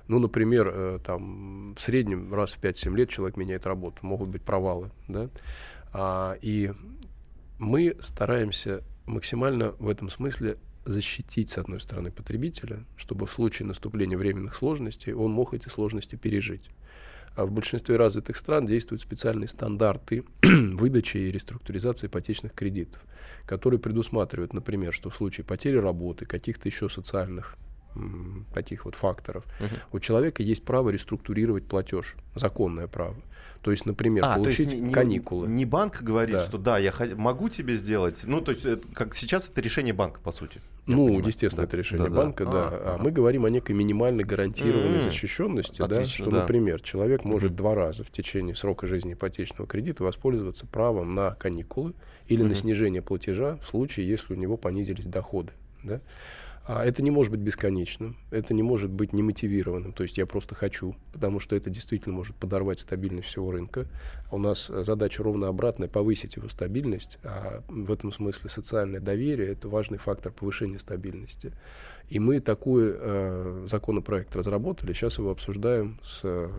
Ну, 0.07 0.19
например, 0.19 0.71
э, 0.73 0.99
там 1.03 1.75
в 1.75 1.81
среднем 1.81 2.33
раз 2.33 2.53
в 2.53 2.61
5-7 2.61 2.95
лет 2.95 3.09
человек 3.09 3.37
меняет 3.37 3.65
работу, 3.65 3.97
могут 4.01 4.29
быть 4.29 4.41
провалы, 4.41 4.91
да. 5.07 5.29
А, 5.93 6.37
и 6.41 6.71
мы 7.59 7.95
стараемся 7.99 8.83
максимально 9.05 9.71
в 9.79 9.89
этом 9.89 10.09
смысле 10.09 10.57
защитить, 10.88 11.50
с 11.50 11.58
одной 11.58 11.80
стороны, 11.80 12.12
потребителя, 12.12 12.86
чтобы 12.95 13.26
в 13.28 13.32
случае 13.32 13.67
наступления 13.67 14.17
временных 14.17 14.56
сложностей 14.56 15.13
он 15.13 15.32
мог 15.32 15.54
эти 15.54 15.69
сложности 15.69 16.15
пережить. 16.15 16.69
А 17.36 17.45
в 17.45 17.52
большинстве 17.52 17.97
развитых 17.97 18.36
стран 18.36 18.65
действуют 18.65 19.02
специальные 19.02 19.47
стандарты 19.47 20.23
выдачи 20.41 21.17
и 21.17 21.32
реструктуризации 21.32 22.08
ипотечных 22.08 22.54
кредитов, 22.54 23.04
которые 23.45 23.80
предусматривают, 23.80 24.54
например, 24.54 24.93
что 24.93 25.10
в 25.10 25.15
случае 25.15 25.45
потери 25.45 25.78
работы, 25.78 26.26
каких-то 26.26 26.67
еще 26.67 26.89
социальных 26.89 27.56
таких 28.54 28.86
вот 28.86 28.95
факторов. 28.95 29.43
У 29.91 30.00
человека 30.00 30.43
есть 30.43 30.63
право 30.63 30.89
реструктурировать 30.89 31.65
платеж, 31.65 32.15
законное 32.36 32.88
право. 32.88 33.15
То 33.62 33.71
есть, 33.71 33.86
например, 33.86 34.23
а, 34.26 34.38
получить 34.38 34.71
есть 34.71 34.82
не, 34.82 34.93
каникулы. 34.93 35.47
Не 35.47 35.65
банк 35.65 36.02
говорит, 36.02 36.36
да. 36.36 36.45
что 36.45 36.58
да, 36.58 36.78
я 36.78 36.93
могу 37.15 37.50
тебе 37.50 37.76
сделать. 37.76 38.21
Ну, 38.26 38.41
то 38.41 38.52
есть, 38.52 38.65
это, 38.65 38.88
как 38.93 39.15
сейчас 39.15 39.50
это 39.50 39.62
решение 39.62 39.93
банка, 39.93 40.19
по 40.21 40.32
сути. 40.32 40.62
Ну, 40.88 41.06
понимаю. 41.06 41.28
естественно, 41.28 41.63
да. 41.63 41.67
это 41.67 41.78
решение 41.78 42.10
да, 42.10 42.15
банка, 42.15 42.45
да. 42.45 42.52
да. 42.52 42.67
А, 42.71 42.95
а 42.95 43.04
мы 43.04 43.12
говорим 43.12 43.45
о 43.45 43.50
некой 43.50 43.76
минимальной 43.76 44.23
гарантированной 44.23 45.00
mm-hmm. 45.00 45.04
защищенности, 45.04 45.82
Отлично, 45.82 46.00
да, 46.00 46.06
что, 46.06 46.32
да. 46.32 46.41
например, 46.41 46.82
человек 46.82 47.26
может 47.26 47.52
mm-hmm. 47.52 47.56
два 47.56 47.76
раза 47.76 48.04
в 48.04 48.12
течение 48.12 48.56
срока 48.56 48.88
жизни 48.88 49.13
ипотечного 49.13 49.67
кредита 49.67 50.04
воспользоваться 50.04 50.65
правом 50.65 51.13
на 51.13 51.32
каникулы 51.32 51.93
или 52.28 52.43
mm-hmm. 52.43 52.47
на 52.47 52.56
снижение 52.56 53.02
платежа 53.02 53.58
в 53.58 53.67
случае, 53.67 54.08
если 54.08 54.34
у 54.34 54.38
него 54.38 54.56
понизились 54.56 55.06
доходы. 55.06 55.52
Да? 55.84 56.00
А 56.67 56.84
это 56.84 57.01
не 57.01 57.12
может 57.12 57.32
быть 57.32 57.39
бесконечным, 57.39 58.17
это 58.30 58.53
не 58.53 58.62
может 58.62 58.91
быть 58.91 59.13
немотивированным. 59.13 59.93
То 59.93 60.03
есть 60.03 60.17
я 60.17 60.25
просто 60.25 60.53
хочу, 60.53 60.97
потому 61.13 61.39
что 61.39 61.56
это 61.56 61.69
действительно 61.69 62.13
может 62.13 62.36
подорвать 62.36 62.82
стабильность 62.82 63.30
всего 63.30 63.51
рынка. 63.51 63.88
А 64.30 64.36
у 64.36 64.38
нас 64.38 64.67
задача 64.67 65.23
ровно 65.23 65.47
обратная, 65.47 65.88
повысить 65.88 66.36
его 66.36 66.49
стабильность. 66.49 67.19
А 67.23 67.63
в 67.69 67.89
этом 67.89 68.12
смысле 68.12 68.49
социальное 68.49 68.99
доверие– 68.99 69.47
это 69.53 69.69
важный 69.69 69.97
фактор 69.97 70.34
повышения 70.34 70.77
стабильности. 70.77 71.53
И 72.10 72.19
мы 72.19 72.41
такой 72.41 72.91
э, 72.93 73.65
законопроект 73.69 74.36
разработали, 74.36 74.91
сейчас 74.91 75.19
его 75.19 75.32
обсуждаем 75.32 75.99
с, 76.03 76.21
э, 76.25 76.49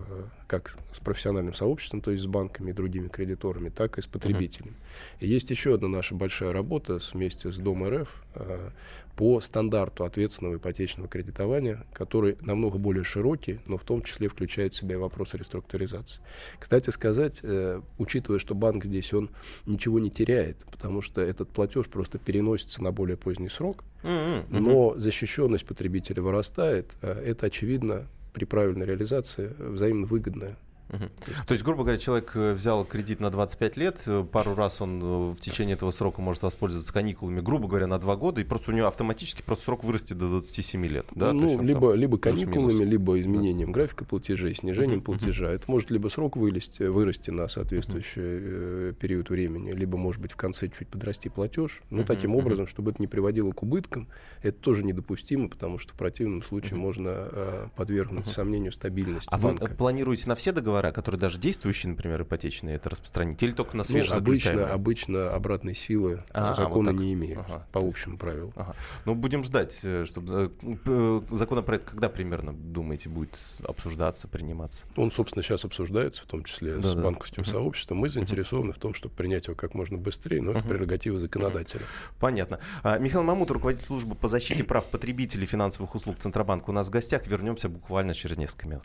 как 0.48 0.76
с 0.92 0.98
профессиональным 0.98 1.54
сообществом, 1.54 2.00
то 2.00 2.10
есть 2.10 2.24
с 2.24 2.26
банками 2.26 2.70
и 2.70 2.72
другими 2.72 3.08
кредиторами, 3.08 3.68
так 3.68 3.98
и 3.98 4.02
с 4.02 4.06
потребителями. 4.06 4.74
И 5.20 5.28
есть 5.28 5.50
еще 5.50 5.74
одна 5.74 5.88
наша 5.88 6.14
большая 6.14 6.52
работа 6.52 6.98
вместе 7.12 7.52
с 7.52 7.56
Дом 7.58 7.86
РФ 7.86 8.08
э, 8.34 8.70
по 9.14 9.40
стандарту 9.42 10.04
ответственного 10.04 10.56
ипотечного 10.56 11.06
кредитования, 11.06 11.84
который 11.92 12.38
намного 12.40 12.78
более 12.78 13.04
широкий, 13.04 13.60
но 13.66 13.76
в 13.76 13.84
том 13.84 14.02
числе 14.02 14.28
включает 14.28 14.72
в 14.72 14.78
себя 14.78 14.94
и 14.94 14.98
вопросы 14.98 15.36
реструктуризации. 15.36 16.22
Кстати 16.58 16.88
сказать, 16.90 17.40
э, 17.42 17.82
учитывая, 17.98 18.38
что 18.38 18.54
банк 18.54 18.86
здесь, 18.86 19.12
он 19.12 19.30
ничего 19.66 19.98
не 19.98 20.10
теряет, 20.10 20.64
потому 20.70 21.02
что 21.02 21.20
этот 21.20 21.50
платеж 21.50 21.88
просто 21.88 22.18
переносится 22.18 22.82
на 22.82 22.90
более 22.90 23.18
поздний 23.18 23.50
срок, 23.50 23.84
mm-hmm. 24.02 24.44
но 24.48 24.94
защищенность 24.96 25.66
потребителя 25.66 26.22
вырастает, 26.22 26.90
э, 27.02 27.12
это, 27.12 27.46
очевидно, 27.46 28.08
при 28.38 28.44
правильной 28.44 28.86
реализации 28.86 29.50
взаимно 29.58 30.06
выгодное 30.06 30.56
Угу. 30.90 30.98
То, 30.98 31.30
есть, 31.30 31.46
То 31.46 31.52
есть, 31.52 31.64
грубо 31.64 31.82
говоря, 31.82 31.98
человек 31.98 32.32
э, 32.34 32.54
взял 32.54 32.84
кредит 32.84 33.20
на 33.20 33.30
25 33.30 33.76
лет, 33.76 34.00
э, 34.06 34.24
пару 34.30 34.54
раз 34.54 34.80
он 34.80 35.02
э, 35.02 35.30
в 35.32 35.40
течение 35.40 35.74
этого 35.74 35.90
срока 35.90 36.22
может 36.22 36.42
воспользоваться 36.42 36.92
каникулами, 36.92 37.40
грубо 37.40 37.68
говоря, 37.68 37.86
на 37.86 37.98
2 37.98 38.16
года, 38.16 38.40
и 38.40 38.44
просто 38.44 38.70
у 38.70 38.74
него 38.74 38.86
автоматически 38.86 39.42
просто 39.42 39.64
срок 39.64 39.84
вырастет 39.84 40.16
до 40.16 40.28
27 40.28 40.86
лет. 40.86 41.06
Да? 41.14 41.32
Ну, 41.32 41.60
либо, 41.60 41.92
либо 41.92 42.16
каникулами, 42.16 42.84
либо 42.84 43.20
изменением 43.20 43.68
да. 43.68 43.80
графика 43.80 44.04
платежей, 44.06 44.54
снижением 44.54 45.00
угу. 45.00 45.12
платежа. 45.12 45.50
Это 45.50 45.70
может 45.70 45.90
либо 45.90 46.08
срок 46.08 46.36
вылезти, 46.36 46.84
вырасти 46.84 47.30
на 47.30 47.48
соответствующий 47.48 48.22
э, 48.24 48.92
период 48.98 49.28
времени, 49.28 49.72
либо, 49.72 49.98
может 49.98 50.22
быть, 50.22 50.32
в 50.32 50.36
конце 50.36 50.68
чуть 50.68 50.88
подрасти 50.88 51.28
платеж. 51.28 51.82
Но 51.90 51.98
угу. 51.98 52.06
таким 52.06 52.34
образом, 52.34 52.66
чтобы 52.66 52.92
это 52.92 53.02
не 53.02 53.08
приводило 53.08 53.52
к 53.52 53.62
убыткам, 53.62 54.08
это 54.42 54.58
тоже 54.58 54.84
недопустимо, 54.84 55.48
потому 55.48 55.76
что 55.76 55.92
в 55.92 55.96
противном 55.98 56.42
случае 56.42 56.76
угу. 56.76 56.86
можно 56.86 57.28
э, 57.30 57.66
подвергнуть 57.76 58.26
угу. 58.26 58.32
сомнению 58.32 58.72
стабильность 58.72 59.28
а 59.30 59.36
банка. 59.36 59.66
вы 59.66 59.74
планируете 59.74 60.28
на 60.28 60.34
все 60.34 60.50
договоры 60.52 60.77
договора, 60.78 60.92
которые 60.92 61.20
даже 61.20 61.38
действующие, 61.38 61.90
например, 61.90 62.22
ипотечные, 62.22 62.76
это 62.76 62.90
распространить, 62.90 63.42
или 63.42 63.52
только 63.52 63.76
на 63.76 63.84
ну, 63.88 64.04
обычно, 64.12 64.70
обычно 64.70 65.30
обратной 65.30 65.74
силы 65.74 66.22
а, 66.30 66.54
закона 66.54 66.92
вот 66.92 67.00
не 67.00 67.12
имеют, 67.12 67.40
ага. 67.40 67.66
по 67.72 67.80
общему 67.80 68.18
правилу. 68.18 68.52
Ага. 68.56 68.74
Ну, 69.04 69.14
будем 69.14 69.44
ждать, 69.44 69.80
э, 69.82 70.04
чтобы 70.06 70.52
э, 70.62 71.20
законопроект 71.30 71.88
когда 71.88 72.08
примерно, 72.08 72.52
думаете, 72.52 73.08
будет 73.08 73.38
обсуждаться, 73.64 74.28
приниматься? 74.28 74.84
Он, 74.96 75.10
собственно, 75.10 75.42
сейчас 75.42 75.64
обсуждается, 75.64 76.22
в 76.22 76.26
том 76.26 76.44
числе 76.44 76.76
да, 76.76 76.88
с 76.88 76.94
да. 76.94 77.02
банковским 77.02 77.42
uh-huh. 77.42 77.50
сообществом. 77.50 77.98
Мы 77.98 78.08
заинтересованы 78.08 78.72
в 78.72 78.78
том, 78.78 78.94
чтобы 78.94 79.14
принять 79.14 79.46
его 79.46 79.56
как 79.56 79.74
можно 79.74 79.98
быстрее, 79.98 80.42
но 80.42 80.52
uh-huh. 80.52 80.58
это 80.58 80.68
прерогатива 80.68 81.18
законодателя. 81.18 81.82
Понятно. 82.18 82.60
А, 82.82 82.98
Михаил 82.98 83.24
Мамут, 83.24 83.50
руководитель 83.50 83.86
службы 83.86 84.14
по 84.14 84.28
защите 84.28 84.64
прав 84.64 84.86
потребителей 84.86 85.46
финансовых 85.46 85.94
услуг 85.94 86.18
Центробанка 86.18 86.70
у 86.70 86.72
нас 86.72 86.88
в 86.88 86.90
гостях. 86.90 87.26
Вернемся 87.26 87.68
буквально 87.68 88.14
через 88.14 88.36
несколько 88.36 88.68
минут 88.68 88.84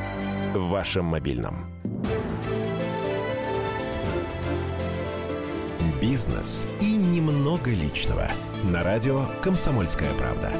в 0.53 0.69
вашем 0.69 1.05
мобильном. 1.05 1.65
Бизнес 6.01 6.67
и 6.79 6.97
немного 6.97 7.69
личного. 7.71 8.29
На 8.63 8.83
радио 8.83 9.25
«Комсомольская 9.41 10.11
правда». 10.13 10.51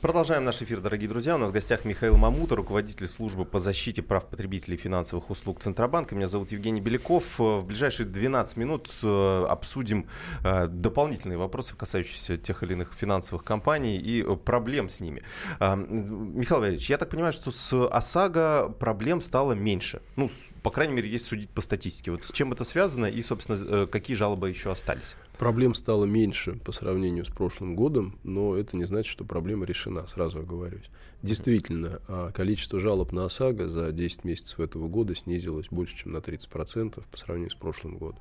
Продолжаем 0.00 0.46
наш 0.46 0.62
эфир, 0.62 0.80
дорогие 0.80 1.10
друзья. 1.10 1.34
У 1.34 1.38
нас 1.38 1.50
в 1.50 1.52
гостях 1.52 1.84
Михаил 1.84 2.16
Мамута, 2.16 2.56
руководитель 2.56 3.06
службы 3.06 3.44
по 3.44 3.58
защите 3.58 4.00
прав 4.00 4.26
потребителей 4.26 4.78
финансовых 4.78 5.28
услуг 5.28 5.60
Центробанка. 5.60 6.14
Меня 6.14 6.26
зовут 6.26 6.52
Евгений 6.52 6.80
Беляков. 6.80 7.38
В 7.38 7.66
ближайшие 7.66 8.06
12 8.06 8.56
минут 8.56 8.90
э, 9.02 9.44
обсудим 9.46 10.06
э, 10.42 10.68
дополнительные 10.68 11.36
вопросы, 11.36 11.76
касающиеся 11.76 12.38
тех 12.38 12.62
или 12.62 12.72
иных 12.72 12.94
финансовых 12.94 13.44
компаний 13.44 13.98
и 13.98 14.22
э, 14.22 14.36
проблем 14.36 14.88
с 14.88 15.00
ними. 15.00 15.22
Михаил 15.60 16.60
Валерьевич, 16.60 16.88
я 16.88 16.96
так 16.96 17.10
понимаю, 17.10 17.34
что 17.34 17.50
с 17.50 17.86
ОСАГО 17.86 18.76
проблем 18.80 19.20
стало 19.20 19.52
меньше. 19.52 20.00
Ну, 20.16 20.30
по 20.62 20.70
крайней 20.70 20.94
мере, 20.94 21.08
есть 21.08 21.26
судить 21.26 21.50
по 21.50 21.60
статистике. 21.60 22.10
Вот 22.10 22.24
с 22.24 22.32
чем 22.32 22.52
это 22.52 22.64
связано 22.64 23.06
и, 23.06 23.22
собственно, 23.22 23.86
какие 23.86 24.16
жалобы 24.16 24.48
еще 24.48 24.70
остались? 24.70 25.16
Проблем 25.38 25.74
стало 25.74 26.04
меньше 26.04 26.52
по 26.52 26.72
сравнению 26.72 27.24
с 27.24 27.28
прошлым 27.28 27.76
годом, 27.76 28.18
но 28.24 28.56
это 28.56 28.76
не 28.76 28.84
значит, 28.84 29.10
что 29.10 29.24
проблема 29.24 29.66
решена, 29.66 30.06
сразу 30.06 30.40
оговорюсь. 30.40 30.90
Действительно, 31.22 32.00
а 32.08 32.30
количество 32.32 32.80
жалоб 32.80 33.12
на 33.12 33.26
ОСАГО 33.26 33.68
за 33.68 33.92
10 33.92 34.24
месяцев 34.24 34.60
этого 34.60 34.88
года 34.88 35.14
снизилось 35.14 35.68
больше, 35.70 35.96
чем 35.96 36.12
на 36.12 36.18
30% 36.18 37.02
по 37.10 37.16
сравнению 37.18 37.50
с 37.50 37.54
прошлым 37.54 37.98
годом. 37.98 38.20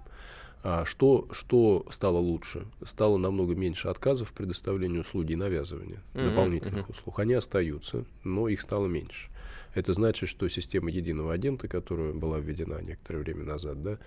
А 0.61 0.83
что, 0.83 1.25
что 1.31 1.85
стало 1.89 2.17
лучше? 2.17 2.67
Стало 2.83 3.17
намного 3.17 3.55
меньше 3.55 3.87
отказов 3.87 4.29
в 4.29 4.33
предоставлении 4.33 4.99
услуги 4.99 5.31
и 5.31 5.37
навязывания 5.37 6.03
mm-hmm. 6.13 6.25
дополнительных 6.25 6.87
mm-hmm. 6.87 6.91
услуг. 6.91 7.19
Они 7.19 7.33
остаются, 7.33 8.03
но 8.25 8.49
их 8.49 8.59
стало 8.59 8.87
меньше. 8.87 9.29
Это 9.73 9.93
значит, 9.93 10.29
что 10.29 10.47
система 10.49 10.89
единого 10.89 11.33
агента, 11.33 11.67
которая 11.67 12.13
была 12.13 12.39
введена 12.39 12.81
некоторое 12.81 13.19
время 13.19 13.43
назад, 13.43 13.81
да, 13.81 13.99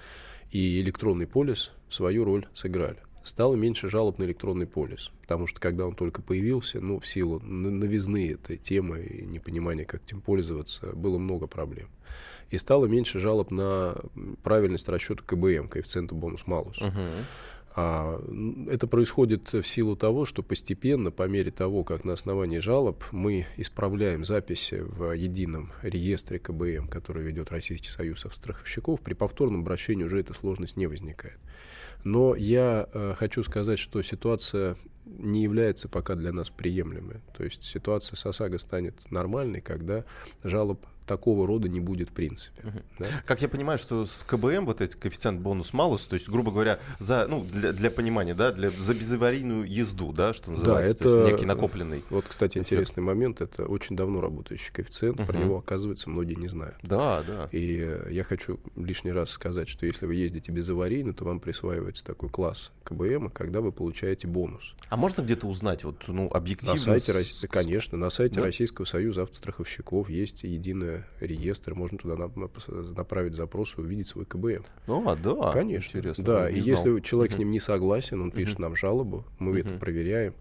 и 0.50 0.80
электронный 0.80 1.26
полис 1.26 1.72
свою 1.88 2.24
роль 2.24 2.46
сыграли. 2.54 2.98
Стало 3.24 3.54
меньше 3.54 3.88
жалоб 3.88 4.18
на 4.18 4.24
электронный 4.24 4.66
полис, 4.66 5.12
потому 5.22 5.46
что 5.46 5.60
когда 5.60 5.86
он 5.86 5.94
только 5.94 6.22
появился, 6.22 6.80
ну, 6.80 6.98
в 6.98 7.06
силу 7.06 7.38
новизны 7.40 8.32
этой 8.32 8.56
темы 8.56 9.02
и 9.02 9.24
непонимания, 9.24 9.84
как 9.84 10.02
этим 10.02 10.20
пользоваться, 10.20 10.88
было 10.94 11.18
много 11.18 11.46
проблем. 11.46 11.88
И 12.50 12.58
стало 12.58 12.86
меньше 12.86 13.20
жалоб 13.20 13.50
на 13.50 13.94
правильность 14.42 14.88
расчета 14.88 15.22
КБМ, 15.24 15.68
коэффициента 15.68 16.14
бонус-малус. 16.14 16.80
Uh-huh. 16.80 17.24
А, 17.74 18.20
это 18.68 18.86
происходит 18.86 19.52
в 19.52 19.62
силу 19.62 19.96
того, 19.96 20.24
что 20.24 20.42
постепенно, 20.42 21.10
по 21.10 21.26
мере 21.26 21.50
того, 21.50 21.84
как 21.84 22.04
на 22.04 22.12
основании 22.12 22.58
жалоб 22.58 23.04
мы 23.12 23.46
исправляем 23.56 24.24
записи 24.24 24.80
в 24.80 25.12
едином 25.12 25.72
реестре 25.82 26.38
КБМ, 26.38 26.88
который 26.88 27.22
ведет 27.22 27.50
Российский 27.50 27.88
союз 27.88 28.26
страховщиков, 28.30 29.00
при 29.00 29.14
повторном 29.14 29.62
обращении 29.62 30.04
уже 30.04 30.20
эта 30.20 30.34
сложность 30.34 30.76
не 30.76 30.86
возникает. 30.86 31.38
Но 32.04 32.34
я 32.34 32.86
э, 32.92 33.14
хочу 33.16 33.42
сказать, 33.42 33.78
что 33.78 34.02
ситуация 34.02 34.76
не 35.04 35.42
является 35.42 35.88
пока 35.88 36.14
для 36.14 36.32
нас 36.32 36.50
приемлемой. 36.50 37.20
То 37.36 37.44
есть 37.44 37.64
ситуация 37.64 38.16
с 38.16 38.26
ОСАГО 38.26 38.58
станет 38.58 39.10
нормальной, 39.10 39.60
когда 39.60 40.04
жалоб 40.42 40.84
такого 41.12 41.46
рода 41.46 41.68
не 41.68 41.80
будет 41.80 42.08
в 42.10 42.12
принципе. 42.12 42.62
Мгм. 42.62 42.80
да. 42.98 43.06
Как 43.26 43.42
я 43.42 43.48
понимаю, 43.48 43.78
что 43.78 44.06
с 44.06 44.22
КБМ 44.24 44.64
вот 44.64 44.80
этот 44.80 44.96
коэффициент 44.96 45.40
бонус-малус, 45.40 46.06
то 46.06 46.14
есть, 46.14 46.26
грубо 46.28 46.50
говоря, 46.50 46.78
за, 47.00 47.26
ну, 47.28 47.44
для, 47.44 47.72
для 47.72 47.90
понимания, 47.90 48.34
да, 48.34 48.50
для, 48.50 48.70
за 48.70 48.94
безаварийную 48.94 49.64
езду, 49.70 50.12
да, 50.12 50.32
что 50.32 50.50
называется, 50.50 50.96
то 50.98 51.08
это- 51.08 51.18
есть 51.28 51.32
некий 51.34 51.46
накопленный. 51.46 52.02
Вот, 52.08 52.24
кстати, 52.26 52.52
Эффект. 52.58 52.66
интересный 52.72 53.02
момент. 53.02 53.40
Это 53.42 53.66
очень 53.66 53.94
давно 53.94 54.20
работающий 54.22 54.72
коэффициент. 54.72 55.18
Про 55.26 55.34
Мгм. 55.34 55.44
него, 55.44 55.58
оказывается, 55.58 56.08
многие 56.08 56.34
не 56.34 56.48
знают. 56.48 56.76
Да, 56.82 57.22
да. 57.26 57.48
И 57.52 57.80
э, 57.82 58.08
я 58.10 58.24
хочу 58.24 58.58
лишний 58.76 59.12
раз 59.12 59.30
сказать, 59.30 59.68
что 59.68 59.84
если 59.84 60.06
вы 60.06 60.14
ездите 60.14 60.50
безаварийно, 60.50 61.12
то 61.12 61.24
вам 61.26 61.40
присваивается 61.40 62.04
такой 62.04 62.30
класс 62.30 62.72
КБМ, 62.84 63.28
когда 63.28 63.60
вы 63.60 63.70
получаете 63.72 64.26
бонус. 64.28 64.74
А 64.88 64.96
можно 64.96 65.20
где-то 65.22 65.46
узнать, 65.46 65.84
вот, 65.84 66.08
ну, 66.08 66.28
объективно? 66.32 66.72
На 66.74 66.78
сайте, 66.78 67.48
конечно, 67.48 67.98
на 67.98 68.08
сайте 68.10 68.36
Да? 68.36 68.42
Российского 68.46 68.86
союза 68.86 69.22
автостраховщиков 69.22 70.08
есть 70.08 70.44
реестр, 71.20 71.74
можно 71.74 71.98
туда 71.98 72.14
нап- 72.14 72.34
нап- 72.34 72.94
направить 72.96 73.34
запрос 73.34 73.74
и 73.76 73.80
увидеть 73.80 74.08
свой 74.08 74.24
КБМ. 74.24 74.64
Ну, 74.86 75.08
а, 75.08 75.16
да. 75.16 75.52
конечно. 75.52 75.98
Интересно. 75.98 76.24
Да, 76.24 76.50
не 76.50 76.58
и 76.58 76.62
если 76.62 77.00
человек 77.00 77.32
с 77.32 77.38
ним 77.38 77.50
не 77.50 77.60
согласен, 77.60 78.20
он 78.20 78.30
пишет 78.30 78.58
нам 78.58 78.76
жалобу, 78.76 79.24
мы 79.38 79.60
это 79.60 79.78
проверяем, 79.78 80.34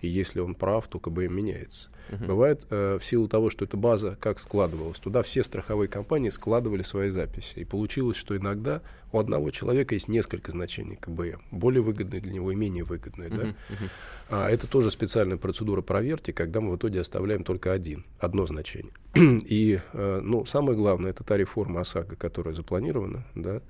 и 0.00 0.08
если 0.08 0.40
он 0.40 0.54
прав, 0.54 0.88
то 0.88 0.98
КБМ 0.98 1.34
меняется. 1.34 1.90
Мгм. 2.10 2.26
Бывает, 2.26 2.62
э, 2.70 2.98
в 3.00 3.04
силу 3.04 3.28
того, 3.28 3.50
что 3.50 3.64
эта 3.64 3.76
база 3.76 4.16
как 4.20 4.38
складывалась, 4.38 4.98
туда 4.98 5.22
все 5.22 5.44
страховые 5.44 5.88
компании 5.88 6.30
складывали 6.30 6.82
свои 6.82 7.10
записи. 7.10 7.58
И 7.58 7.64
получилось, 7.64 8.16
что 8.16 8.36
иногда 8.36 8.82
у 9.12 9.18
одного 9.18 9.50
человека 9.50 9.94
есть 9.94 10.08
несколько 10.08 10.52
значений 10.52 10.96
КБМ, 10.96 11.40
более 11.50 11.82
выгодные 11.82 12.20
для 12.20 12.32
него 12.32 12.52
и 12.52 12.54
менее 12.54 12.84
выгодные. 12.84 13.28
Да? 13.28 13.36
Мгм, 13.36 13.56
мгм. 13.68 13.88
А 14.30 14.50
это 14.50 14.66
тоже 14.66 14.90
специальная 14.90 15.38
процедура 15.38 15.80
проверки, 15.80 16.32
когда 16.32 16.60
мы 16.60 16.72
в 16.72 16.76
итоге 16.76 17.00
оставляем 17.00 17.44
только 17.44 17.72
один, 17.72 18.04
одно 18.18 18.46
значение. 18.46 18.92
И 19.14 19.80
э, 19.92 20.20
ну, 20.22 20.44
самое 20.44 20.76
главное, 20.76 21.10
это 21.10 21.24
та 21.24 21.36
реформа 21.36 21.80
ОСАГО, 21.80 22.16
которая 22.16 22.54
запланирована, 22.54 23.24
да, 23.34 23.62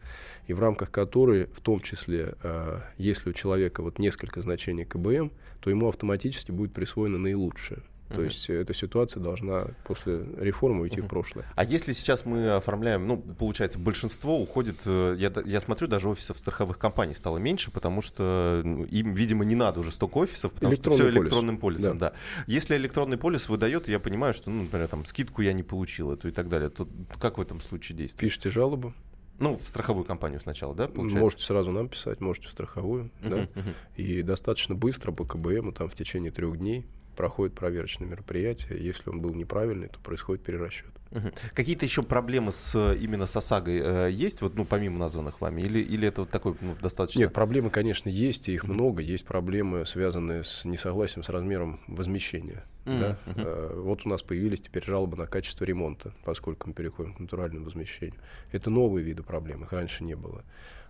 и 0.49 0.55
в 0.55 0.61
рамках 0.61 0.91
которой, 0.91 1.45
в 1.45 1.61
том 1.61 1.81
числе, 1.81 2.35
э, 2.43 2.79
если 2.97 3.31
у 3.31 3.33
человека 3.33 3.83
вот 3.83 3.99
несколько 3.99 4.41
значений 4.41 4.85
КБМ, 4.85 5.31
то 5.61 5.71
ему 5.71 5.89
автоматически 5.89 6.51
будет 6.51 6.73
присвоено 6.73 7.19
наилучшее. 7.19 7.83
То 8.09 8.23
есть 8.23 8.49
э, 8.49 8.61
эта 8.61 8.73
ситуация 8.75 9.23
должна 9.23 9.67
после 9.85 10.25
реформы 10.39 10.83
уйти 10.83 11.01
в 11.01 11.07
прошлое. 11.07 11.45
А 11.57 11.65
если 11.65 11.93
сейчас 11.93 12.25
мы 12.25 12.51
оформляем, 12.51 13.07
ну, 13.07 13.19
получается, 13.19 13.79
большинство 13.79 14.41
уходит, 14.41 14.77
э, 14.87 15.17
я, 15.19 15.33
я 15.45 15.61
смотрю, 15.61 15.89
даже 15.89 16.09
офисов 16.09 16.39
страховых 16.39 16.79
компаний 16.79 17.15
стало 17.15 17.39
меньше, 17.39 17.71
потому 17.71 18.03
что 18.03 18.63
ну, 18.65 18.85
им, 18.85 19.15
видимо, 19.15 19.45
не 19.45 19.55
надо 19.55 19.81
уже 19.81 19.91
столько 19.91 20.19
офисов, 20.19 20.53
потому 20.53 20.75
что 20.75 20.91
все 20.91 21.05
полис. 21.05 21.17
электронным 21.17 21.59
полисом, 21.59 21.99
да. 21.99 22.13
Если 22.47 22.77
электронный 22.77 23.19
полис 23.19 23.49
выдает, 23.49 23.89
я 23.89 24.01
понимаю, 24.01 24.35
что, 24.35 24.51
ну, 24.51 24.63
например, 24.63 24.89
там, 24.89 25.05
скидку 25.05 25.43
я 25.43 25.53
не 25.53 25.63
получил, 25.63 26.13
эту 26.13 26.29
и 26.29 26.33
так 26.33 26.49
далее, 26.49 26.71
то 26.71 26.89
как 27.21 27.39
в 27.39 27.41
этом 27.41 27.61
случае 27.61 27.99
действовать? 27.99 28.21
Пишите 28.21 28.51
жалобу, 28.51 28.95
Ну, 29.39 29.55
в 29.55 29.69
страховую 29.69 30.05
компанию 30.05 30.41
сначала, 30.41 30.75
да, 30.75 30.89
получается? 30.89 31.19
можете 31.19 31.45
сразу 31.45 31.71
нам 31.71 31.89
писать, 31.89 32.21
можете 32.21 32.49
в 32.49 32.51
страховую, 32.53 33.11
да. 33.23 33.37
Мгм, 33.37 33.49
мгм. 33.55 33.75
И 33.97 34.23
достаточно 34.23 34.75
быстро 34.75 35.13
по 35.13 35.25
КБМу, 35.25 35.73
там 35.73 35.89
в 35.89 35.95
течение 35.95 36.31
трех 36.31 36.57
дней 36.59 36.87
проходит 37.19 37.57
проверочное 37.57 38.07
мероприятие. 38.07 38.79
Если 38.81 39.11
он 39.11 39.21
был 39.21 39.35
неправильный, 39.35 39.89
то 39.89 39.99
происходит 39.99 40.45
перерасчет. 40.45 40.87
Мгм. 41.11 41.33
Какие-то 41.53 41.85
еще 41.85 42.05
проблемы 42.05 42.53
с 42.53 42.95
именно 42.95 43.27
с 43.27 43.35
ОСАГОй 43.35 43.81
э, 43.83 44.11
есть, 44.13 44.41
вот, 44.41 44.55
ну, 44.55 44.65
помимо 44.65 44.99
названных 44.99 45.41
вами, 45.41 45.63
или, 45.63 45.81
или 45.81 46.07
это 46.07 46.21
вот 46.21 46.31
такой, 46.31 46.55
ну, 46.61 46.77
достаточно... 46.81 47.19
Нет, 47.19 47.33
проблемы, 47.33 47.71
конечно, 47.71 48.09
есть, 48.09 48.49
и 48.49 48.53
их 48.55 48.65
много. 48.69 49.03
Есть 49.03 49.27
проблемы, 49.27 49.85
связанные 49.85 50.45
с 50.45 50.65
несогласием 50.65 51.25
с 51.25 51.29
размером 51.29 51.81
возмещения. 51.89 52.65
Мгм, 52.85 53.01
да. 53.01 53.19
мгм. 53.27 53.43
Э, 53.45 53.73
Вот 53.75 54.07
у 54.07 54.09
нас 54.09 54.23
появились 54.23 54.61
теперь 54.61 54.85
жалобы 54.85 55.17
на 55.17 55.27
качество 55.27 55.65
ремонта, 55.65 56.15
поскольку 56.25 56.69
мы 56.69 56.75
переходим 56.75 57.15
к 57.15 57.19
натуральному 57.19 57.65
возмещению. 57.65 58.21
Это 58.53 58.71
новые 58.71 59.03
виды 59.03 59.25
проблем, 59.25 59.65
их 59.65 59.73
раньше 59.73 60.05
не 60.05 60.15
было. 60.15 60.45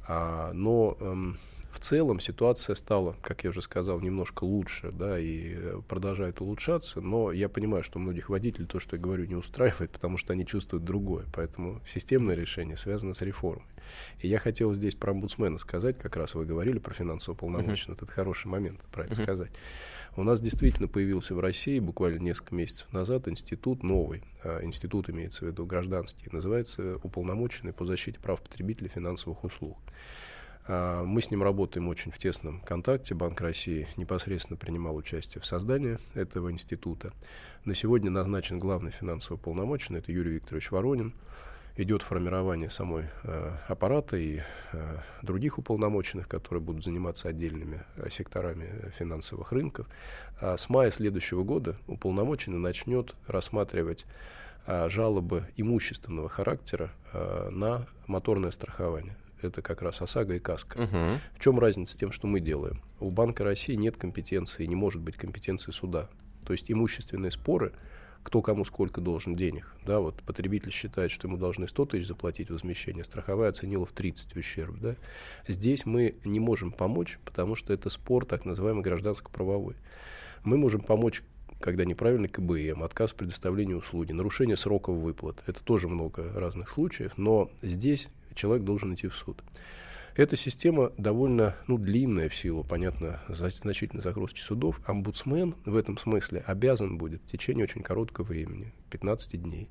А, 0.07 0.53
но 0.53 0.97
эм, 1.01 1.38
в 1.71 1.81
целом 1.81 2.19
ситуация 2.19 2.75
стала, 2.75 3.17
как 3.23 3.45
я 3.45 3.51
уже 3.51 3.63
сказал, 3.63 4.01
немножко 4.01 4.45
лучше, 4.45 4.91
да, 4.91 5.19
и 5.19 5.55
э, 5.55 5.81
продолжает 5.87 6.41
улучшаться, 6.41 7.01
но 7.01 7.31
я 7.31 7.49
понимаю, 7.49 7.83
что 7.83 7.99
многих 7.99 8.31
водителей 8.31 8.67
то, 8.67 8.81
что 8.81 8.97
я 8.97 9.03
говорю, 9.03 9.27
не 9.27 9.37
устраивает, 9.37 9.91
потому 9.93 10.19
что 10.19 10.33
они 10.33 10.47
чувствуют 10.47 10.85
другое, 10.85 11.27
поэтому 11.33 11.81
системное 11.85 12.35
решение 12.35 12.77
связано 12.77 13.15
с 13.15 13.21
реформой. 13.21 13.67
И 14.21 14.29
я 14.29 14.39
хотел 14.39 14.75
здесь 14.75 14.95
про 14.95 15.13
омбудсмена 15.13 15.59
сказать, 15.59 15.99
как 15.99 16.17
раз 16.17 16.35
вы 16.35 16.45
говорили 16.45 16.79
про 16.79 16.95
финансово 16.95 17.35
полномоченного, 17.35 17.97
это 18.03 18.11
хороший 18.11 18.49
момент 18.49 18.81
про 18.93 19.05
это 19.05 19.15
Мгм. 19.15 19.23
сказать. 19.23 19.51
У 20.17 20.23
нас 20.25 20.41
действительно 20.41 20.89
появился 20.89 21.35
в 21.35 21.41
России 21.41 21.79
буквально 21.79 22.19
несколько 22.19 22.55
месяцев 22.55 22.93
назад 22.93 23.29
институт 23.29 23.83
новый, 23.83 24.25
а, 24.43 24.63
институт 24.65 25.09
имеется 25.11 25.45
в 25.45 25.49
виду 25.49 25.65
гражданский, 25.65 26.29
называется 26.33 26.97
уполномоченный 27.03 27.73
по 27.73 27.85
защите 27.85 28.19
прав 28.19 28.41
потребителей 28.41 28.89
финансовых 28.89 29.45
услуг. 29.45 29.79
А, 30.69 31.03
Мы 31.03 31.23
с 31.23 31.31
ним 31.31 31.43
работаем 31.43 31.89
очень 31.89 32.13
в 32.13 32.19
тесном 32.19 32.61
контакте. 32.61 33.15
Банк 33.15 33.41
России 33.41 33.89
непосредственно 33.97 34.59
принимал 34.59 34.97
участие 34.97 35.41
в 35.41 35.47
создании 35.47 35.99
этого 36.15 36.53
института. 36.53 37.13
На 37.65 37.75
сегодня 37.75 38.11
назначен 38.11 38.59
главный 38.59 38.91
финансово 38.91 39.39
полномоченный, 39.39 40.01
это 40.01 40.13
Юрий 40.13 40.33
Викторович 40.33 40.71
Воронин. 40.71 41.15
Идет 41.77 42.03
формирование 42.03 42.71
самой 42.71 43.05
э, 43.23 43.53
аппарата 43.69 44.17
и 44.17 44.41
э, 44.73 44.97
других 45.23 45.59
уполномоченных, 45.59 46.29
которые 46.29 46.61
будут 46.61 46.85
заниматься 46.85 47.29
отдельными 47.29 47.85
э, 47.97 48.11
секторами 48.11 48.91
финансовых 48.91 49.53
рынков. 49.53 49.87
А 50.41 50.57
с 50.57 50.69
мая 50.69 50.91
следующего 50.91 51.45
года 51.45 51.77
уполномоченный 51.87 52.59
начнет 52.59 53.15
рассматривать 53.27 54.07
жалобы 54.67 55.49
имущественного 55.57 56.29
характера 56.29 56.91
на 57.15 57.87
моторное 58.07 58.51
страхование. 58.51 59.17
Это 59.42 59.62
как 59.62 59.83
раз 59.83 60.01
ОСАГО 60.01 60.35
и 60.35 60.38
КАСКО. 60.38 60.83
Мгм. 60.83 61.20
В 61.35 61.40
чем 61.40 61.59
разница 61.59 61.94
с 61.94 61.96
тем, 61.96 62.12
что 62.12 62.27
мы 62.27 62.40
делаем? 62.40 62.83
У 63.01 63.11
Банка 63.11 63.44
России 63.44 63.74
нет 63.74 63.96
компетенции, 63.96 64.66
не 64.66 64.77
может 64.77 65.01
быть 65.01 65.16
компетенции 65.16 65.70
суда. 65.70 66.09
То 66.44 66.53
есть 66.53 66.70
имущественные 66.70 67.31
споры, 67.31 67.72
кто 68.22 68.42
кому 68.42 68.64
сколько 68.64 69.01
должен 69.01 69.35
денег. 69.35 69.74
Да, 69.87 70.01
вот 70.01 70.22
потребитель 70.22 70.72
считает, 70.72 71.11
что 71.11 71.29
ему 71.29 71.37
должны 71.37 71.68
100 71.68 71.87
тысяч 71.87 72.07
заплатить 72.07 72.51
возмещение, 72.51 73.05
страховая 73.05 73.51
оценила 73.51 73.87
в 73.87 73.92
30 73.92 74.37
ущерб. 74.37 74.79
Да? 74.81 74.96
Здесь 75.46 75.87
мы 75.87 76.16
не 76.24 76.40
можем 76.40 76.72
помочь, 76.72 77.18
потому 77.24 77.55
что 77.55 77.72
это 77.72 77.90
спор 77.90 78.27
так 78.27 78.44
называемый 78.44 78.83
гражданско-правовой. 78.83 79.77
Мы 80.44 80.57
можем 80.57 80.81
помочь 80.81 81.22
когда 81.61 81.85
неправильный 81.85 82.29
КБМ, 82.29 82.83
отказ 82.85 83.11
в 83.11 83.14
предоставлении 83.16 83.74
услуги, 83.74 84.12
нарушение 84.12 84.57
сроков 84.57 84.96
выплат. 84.96 85.42
Это 85.46 85.61
тоже 85.62 85.88
много 85.88 86.33
разных 86.35 86.68
случаев, 86.68 87.12
но 87.16 87.51
здесь 87.62 88.09
человек 88.38 88.64
должен 88.64 88.94
идти 88.94 89.09
в 89.09 89.14
суд. 89.14 89.42
Эта 90.16 90.37
система 90.37 90.90
довольно 90.96 91.55
ну, 91.66 91.79
длинная 91.79 92.29
в 92.29 92.35
силу, 92.35 92.64
понятно, 92.64 93.20
значительной 93.29 94.03
загрузки 94.03 94.40
судов. 94.40 94.81
Омбудсмен 94.87 95.55
в 95.64 95.77
этом 95.77 95.96
смысле 95.96 96.42
обязан 96.46 96.98
будет 96.98 97.22
в 97.22 97.27
течение 97.27 97.64
очень 97.64 97.83
короткого 97.83 98.24
времени, 98.24 98.72
15 98.90 99.40
дней, 99.40 99.68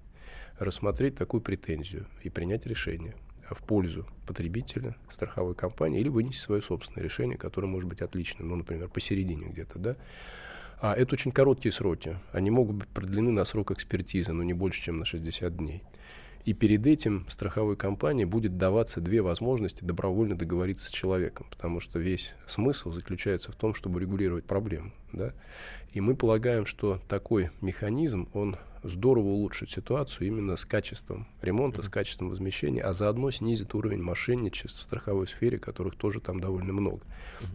рассмотреть 0.57 1.15
такую 1.15 1.41
претензию 1.41 2.07
и 2.23 2.29
принять 2.29 2.65
решение 2.65 3.15
в 3.49 3.63
пользу 3.63 4.07
потребителя, 4.25 4.95
страховой 5.09 5.55
компании 5.55 5.99
или 5.99 6.09
вынести 6.09 6.39
свое 6.39 6.61
собственное 6.61 7.03
решение, 7.03 7.37
которое 7.37 7.67
может 7.67 7.89
быть 7.89 8.01
отличным, 8.01 8.49
ну, 8.49 8.55
например, 8.55 8.89
посередине 8.89 9.47
где-то, 9.47 9.79
да. 9.79 9.95
А 10.79 10.93
это 10.93 11.15
очень 11.15 11.31
короткие 11.31 11.71
сроки. 11.71 12.19
Они 12.31 12.51
могут 12.51 12.75
быть 12.77 12.89
продлены 12.89 13.31
на 13.31 13.45
срок 13.45 13.71
экспертизы, 13.71 14.31
но 14.31 14.43
не 14.43 14.53
больше, 14.53 14.81
чем 14.81 14.99
на 14.99 15.05
60 15.05 15.57
дней. 15.57 15.83
И 16.47 16.53
перед 16.53 16.87
этим 16.87 17.25
страховой 17.27 17.75
компании 17.75 18.23
будет 18.23 18.57
даваться 18.57 19.01
две 19.01 19.21
возможности 19.21 19.83
добровольно 19.83 20.37
договориться 20.37 20.87
с 20.87 20.91
человеком, 20.91 21.45
потому 21.49 21.81
что 21.81 21.99
весь 21.99 22.35
смысл 22.45 22.89
заключается 22.93 23.51
в 23.51 23.55
том, 23.55 23.73
чтобы 23.73 23.99
регулировать 23.99 24.45
проблему. 24.45 24.93
Да? 25.11 25.33
И 25.91 25.99
мы 25.99 26.15
полагаем, 26.15 26.65
что 26.65 27.01
такой 27.09 27.49
механизм, 27.59 28.29
он 28.33 28.55
здорово 28.81 29.27
улучшит 29.27 29.69
ситуацию 29.69 30.27
именно 30.27 30.55
с 30.55 30.63
качеством 30.63 31.27
ремонта, 31.41 31.83
с 31.83 31.89
качеством 31.89 32.29
возмещения, 32.29 32.81
а 32.81 32.93
заодно 32.93 33.29
снизит 33.31 33.75
уровень 33.75 34.01
мошенничества 34.01 34.79
в 34.79 34.83
страховой 34.83 35.27
сфере, 35.27 35.57
которых 35.57 35.97
тоже 35.97 36.21
там 36.21 36.39
довольно 36.39 36.71
много. 36.71 37.01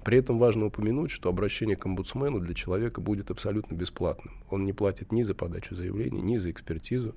При 0.05 0.19
этом 0.19 0.39
важно 0.39 0.67
упомянуть, 0.67 1.11
что 1.11 1.31
обращение 1.31 1.77
к 1.77 1.87
омбудсмену 1.87 2.41
для 2.41 2.55
человека 2.55 3.01
будет 3.01 3.31
абсолютно 3.31 3.75
бесплатным. 3.75 4.35
Он 4.51 4.67
не 4.67 4.75
платит 4.75 5.13
ни 5.13 5.23
за 5.23 5.35
подачу 5.35 5.75
заявлений, 5.75 6.21
ни 6.21 6.37
за 6.37 6.51
экспертизу. 6.51 7.15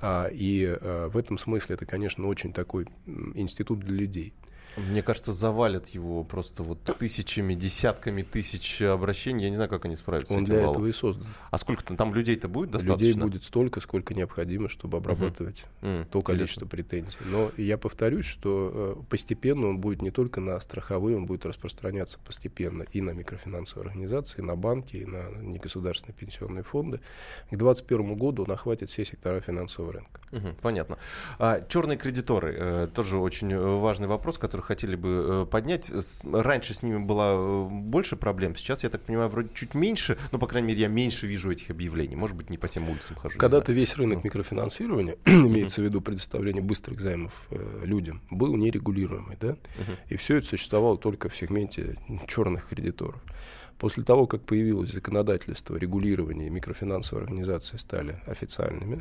А, 0.00 0.26
и 0.26 0.64
а, 0.66 1.08
в 1.08 1.16
этом 1.16 1.38
смысле 1.38 1.74
это, 1.74 1.86
конечно, 1.86 2.26
очень 2.26 2.52
такой 2.52 2.86
институт 3.34 3.80
для 3.80 3.96
людей. 3.96 4.34
Мне 4.76 5.02
кажется, 5.02 5.32
завалят 5.32 5.88
его 5.88 6.24
просто 6.24 6.62
вот 6.62 6.82
тысячами, 6.98 7.54
десятками 7.54 8.22
тысяч 8.22 8.82
обращений. 8.82 9.44
Я 9.44 9.50
не 9.50 9.56
знаю, 9.56 9.70
как 9.70 9.84
они 9.84 9.96
справятся 9.96 10.34
Он 10.34 10.40
с 10.40 10.42
этим 10.42 10.54
для 10.54 10.60
валом. 10.62 10.72
этого 10.76 10.86
и 10.86 10.92
создан. 10.92 11.26
А 11.50 11.58
сколько 11.58 11.84
там, 11.84 11.96
там 11.96 12.14
людей-то 12.14 12.48
будет 12.48 12.70
достаточно? 12.70 13.04
Людей 13.06 13.14
будет 13.22 13.42
столько, 13.42 13.80
сколько 13.80 14.14
необходимо, 14.14 14.68
чтобы 14.68 14.98
обрабатывать 14.98 15.64
М, 15.82 16.04
то 16.06 16.18
интересно. 16.18 16.22
количество 16.22 16.66
претензий. 16.66 17.18
Но 17.26 17.50
я 17.56 17.78
повторюсь, 17.78 18.26
что 18.26 18.96
э, 19.00 19.02
постепенно 19.08 19.66
он 19.68 19.78
будет 19.80 20.02
не 20.02 20.10
только 20.10 20.40
на 20.40 20.58
страховые, 20.60 21.16
он 21.16 21.26
будет 21.26 21.46
распространяться 21.46 22.18
постепенно 22.24 22.84
и 22.92 23.00
на 23.00 23.10
микрофинансовые 23.10 23.88
организации, 23.88 24.40
и 24.40 24.44
на 24.44 24.56
банки, 24.56 24.96
и 24.96 25.06
на 25.06 25.28
негосударственные 25.42 26.14
пенсионные 26.14 26.62
фонды. 26.62 26.98
К 27.50 27.56
2021 27.56 28.14
году 28.16 28.44
он 28.44 28.50
охватит 28.52 28.90
все 28.90 29.04
сектора 29.04 29.40
финансового 29.40 29.92
рынка. 29.94 30.20
Мгм, 30.30 30.56
понятно. 30.62 30.98
А, 31.38 31.60
черные 31.68 31.98
кредиторы 31.98 32.54
э, 32.58 32.88
тоже 32.94 33.16
очень 33.18 33.52
э, 33.52 33.58
важный 33.58 34.06
вопрос, 34.08 34.38
который 34.38 34.59
хотели 34.60 34.96
бы 34.96 35.08
э, 35.08 35.46
поднять. 35.50 35.90
Раньше 36.24 36.74
с 36.74 36.82
ними 36.82 36.98
было 36.98 37.66
э, 37.66 37.68
больше 37.70 38.16
проблем. 38.16 38.56
Сейчас, 38.56 38.82
я 38.82 38.90
так 38.90 39.02
понимаю, 39.02 39.28
вроде 39.28 39.50
чуть 39.54 39.74
меньше. 39.74 40.18
Ну, 40.32 40.38
по 40.38 40.46
крайней 40.46 40.68
мере, 40.68 40.80
я 40.82 40.88
меньше 40.88 41.26
вижу 41.26 41.50
этих 41.50 41.70
объявлений. 41.70 42.16
Может 42.16 42.36
быть, 42.36 42.50
не 42.50 42.58
по 42.58 42.68
тем 42.68 42.88
улицам 42.88 43.16
хожу. 43.16 43.38
Когда-то 43.38 43.72
весь 43.72 43.96
рынок 43.96 44.24
микрофинансирования, 44.24 45.16
имеется 45.26 45.80
в 45.80 45.84
виду 45.84 46.00
предоставление 46.00 46.62
быстрых 46.62 47.00
займов 47.00 47.46
э, 47.50 47.82
людям, 47.84 48.22
был 48.30 48.54
нерегулируемый, 48.56 49.36
да? 49.40 49.56
И 50.08 50.16
все 50.16 50.36
это 50.36 50.46
существовало 50.46 50.98
только 50.98 51.28
в 51.28 51.36
сегменте 51.36 51.96
черных 52.26 52.68
кредиторов. 52.68 53.20
После 53.80 54.02
того, 54.02 54.26
как 54.26 54.42
появилось 54.42 54.92
законодательство 54.92 55.74
регулирования, 55.74 56.48
и 56.48 56.50
микрофинансовые 56.50 57.24
организации 57.24 57.78
стали 57.78 58.20
официальными 58.26 59.00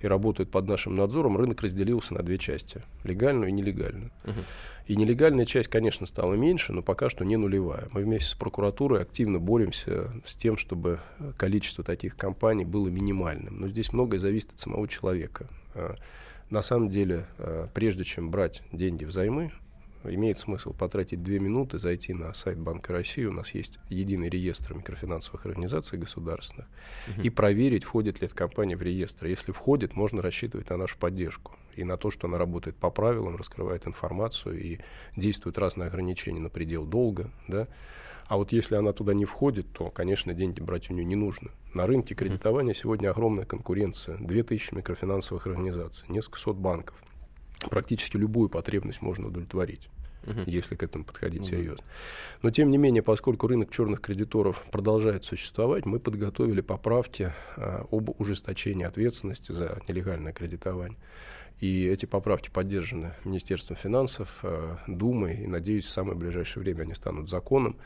и 0.00 0.08
работают 0.08 0.50
под 0.50 0.66
нашим 0.66 0.96
надзором, 0.96 1.36
рынок 1.36 1.62
разделился 1.62 2.12
на 2.12 2.24
две 2.24 2.36
части– 2.36 2.82
легальную 3.04 3.50
и 3.50 3.52
нелегальную. 3.52 4.10
И 4.88 4.96
нелегальная 4.96 5.46
часть, 5.46 5.68
конечно, 5.68 6.06
стала 6.06 6.34
меньше, 6.34 6.72
но 6.72 6.82
пока 6.82 7.08
что 7.08 7.24
не 7.24 7.36
нулевая. 7.36 7.84
Мы 7.92 8.02
вместе 8.02 8.30
с 8.30 8.34
прокуратурой 8.34 9.02
активно 9.02 9.38
боремся 9.38 10.10
с 10.24 10.34
тем, 10.34 10.56
чтобы 10.58 10.98
э, 11.18 11.32
количество 11.36 11.84
таких 11.84 12.16
компаний 12.16 12.64
было 12.64 12.88
минимальным. 12.88 13.60
Но 13.60 13.68
здесь 13.68 13.92
многое 13.92 14.18
зависит 14.18 14.52
от 14.52 14.58
самого 14.58 14.88
человека. 14.88 15.46
А, 15.74 15.94
На 16.50 16.62
самом 16.62 16.90
деле, 16.90 17.26
э, 17.38 17.68
прежде 17.74 18.02
чем 18.02 18.30
брать 18.30 18.62
деньги 18.72 19.04
взаймы, 19.04 19.52
имеет 20.14 20.38
смысл 20.38 20.72
потратить 20.72 21.22
две 21.22 21.38
минуты, 21.38 21.78
зайти 21.78 22.14
на 22.14 22.32
сайт 22.34 22.58
Банка 22.58 22.92
России, 22.92 23.24
у 23.24 23.32
нас 23.32 23.54
есть 23.54 23.78
единый 23.88 24.28
реестр 24.28 24.74
микрофинансовых 24.74 25.46
организаций 25.46 25.98
государственных, 25.98 26.68
и 27.22 27.30
проверить, 27.30 27.84
входит 27.84 28.20
ли 28.20 28.26
эта 28.26 28.34
компания 28.34 28.76
в 28.76 28.82
реестр. 28.82 29.26
Если 29.26 29.52
входит, 29.52 29.94
можно 29.96 30.22
рассчитывать 30.22 30.70
на 30.70 30.76
нашу 30.76 30.98
поддержку 30.98 31.56
и 31.74 31.84
на 31.84 31.96
то, 31.96 32.10
что 32.10 32.26
она 32.26 32.38
работает 32.38 32.76
по 32.76 32.90
правилам, 32.90 33.36
раскрывает 33.36 33.86
информацию 33.86 34.60
и 34.60 34.78
действуют 35.16 35.58
разные 35.58 35.88
ограничения 35.88 36.40
на 36.40 36.48
предел 36.48 36.84
долга, 36.86 37.30
да. 37.48 37.68
А 38.28 38.38
вот 38.38 38.50
если 38.50 38.74
она 38.74 38.92
туда 38.92 39.14
не 39.14 39.24
входит, 39.24 39.72
то, 39.72 39.90
конечно, 39.90 40.34
деньги 40.34 40.60
брать 40.60 40.90
у 40.90 40.94
нее 40.94 41.04
не 41.04 41.14
нужно. 41.14 41.50
На 41.74 41.86
рынке 41.86 42.14
кредитования 42.14 42.74
сегодня 42.74 43.10
огромная 43.10 43.44
конкуренция. 43.44 44.16
Две 44.18 44.42
тысячи 44.42 44.74
микрофинансовых 44.74 45.46
организаций, 45.46 46.06
несколько 46.08 46.38
сот 46.38 46.56
банков. 46.56 46.96
Практически 47.70 48.16
любую 48.16 48.48
потребность 48.48 49.00
можно 49.00 49.28
удовлетворить 49.28 49.88
если 50.46 50.74
к 50.74 50.82
этому 50.82 51.04
подходить 51.04 51.44
серьезно. 51.44 51.84
Но 52.42 52.50
тем 52.50 52.70
не 52.70 52.78
менее, 52.78 53.02
поскольку 53.02 53.46
рынок 53.46 53.70
черных 53.70 54.00
кредиторов 54.00 54.64
продолжает 54.70 55.24
существовать, 55.24 55.86
мы 55.86 56.00
подготовили 56.00 56.60
поправки 56.60 57.32
а, 57.56 57.86
об 57.90 58.10
ужесточении 58.20 58.84
ответственности 58.84 59.52
за 59.52 59.80
нелегальное 59.88 60.32
кредитование. 60.32 60.98
И 61.60 61.86
эти 61.86 62.04
поправки 62.04 62.50
поддержаны 62.50 63.14
Министерством 63.24 63.76
финансов, 63.76 64.40
а, 64.42 64.78
Думой, 64.86 65.36
и, 65.36 65.46
надеюсь, 65.46 65.86
в 65.86 65.90
самое 65.90 66.16
ближайшее 66.16 66.62
время 66.62 66.82
они 66.82 66.94
станут 66.94 67.30
законом. 67.30 67.76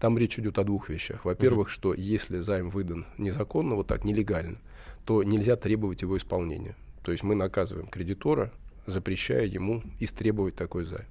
Там 0.00 0.16
речь 0.16 0.38
идет 0.38 0.58
о 0.58 0.64
двух 0.64 0.88
вещах. 0.88 1.24
Во-первых, 1.24 1.68
что 1.68 1.92
если 1.92 2.38
займ 2.38 2.70
выдан 2.70 3.06
незаконно, 3.18 3.74
вот 3.74 3.88
так, 3.88 4.04
нелегально, 4.04 4.58
то 5.04 5.22
нельзя 5.22 5.56
требовать 5.56 6.02
его 6.02 6.16
исполнения. 6.16 6.74
То 7.04 7.12
есть 7.12 7.22
мы 7.22 7.34
наказываем 7.34 7.88
кредитора, 7.88 8.52
запрещая 8.86 9.44
ему 9.44 9.82
истребовать 10.00 10.54
такой 10.56 10.84
займ. 10.84 11.06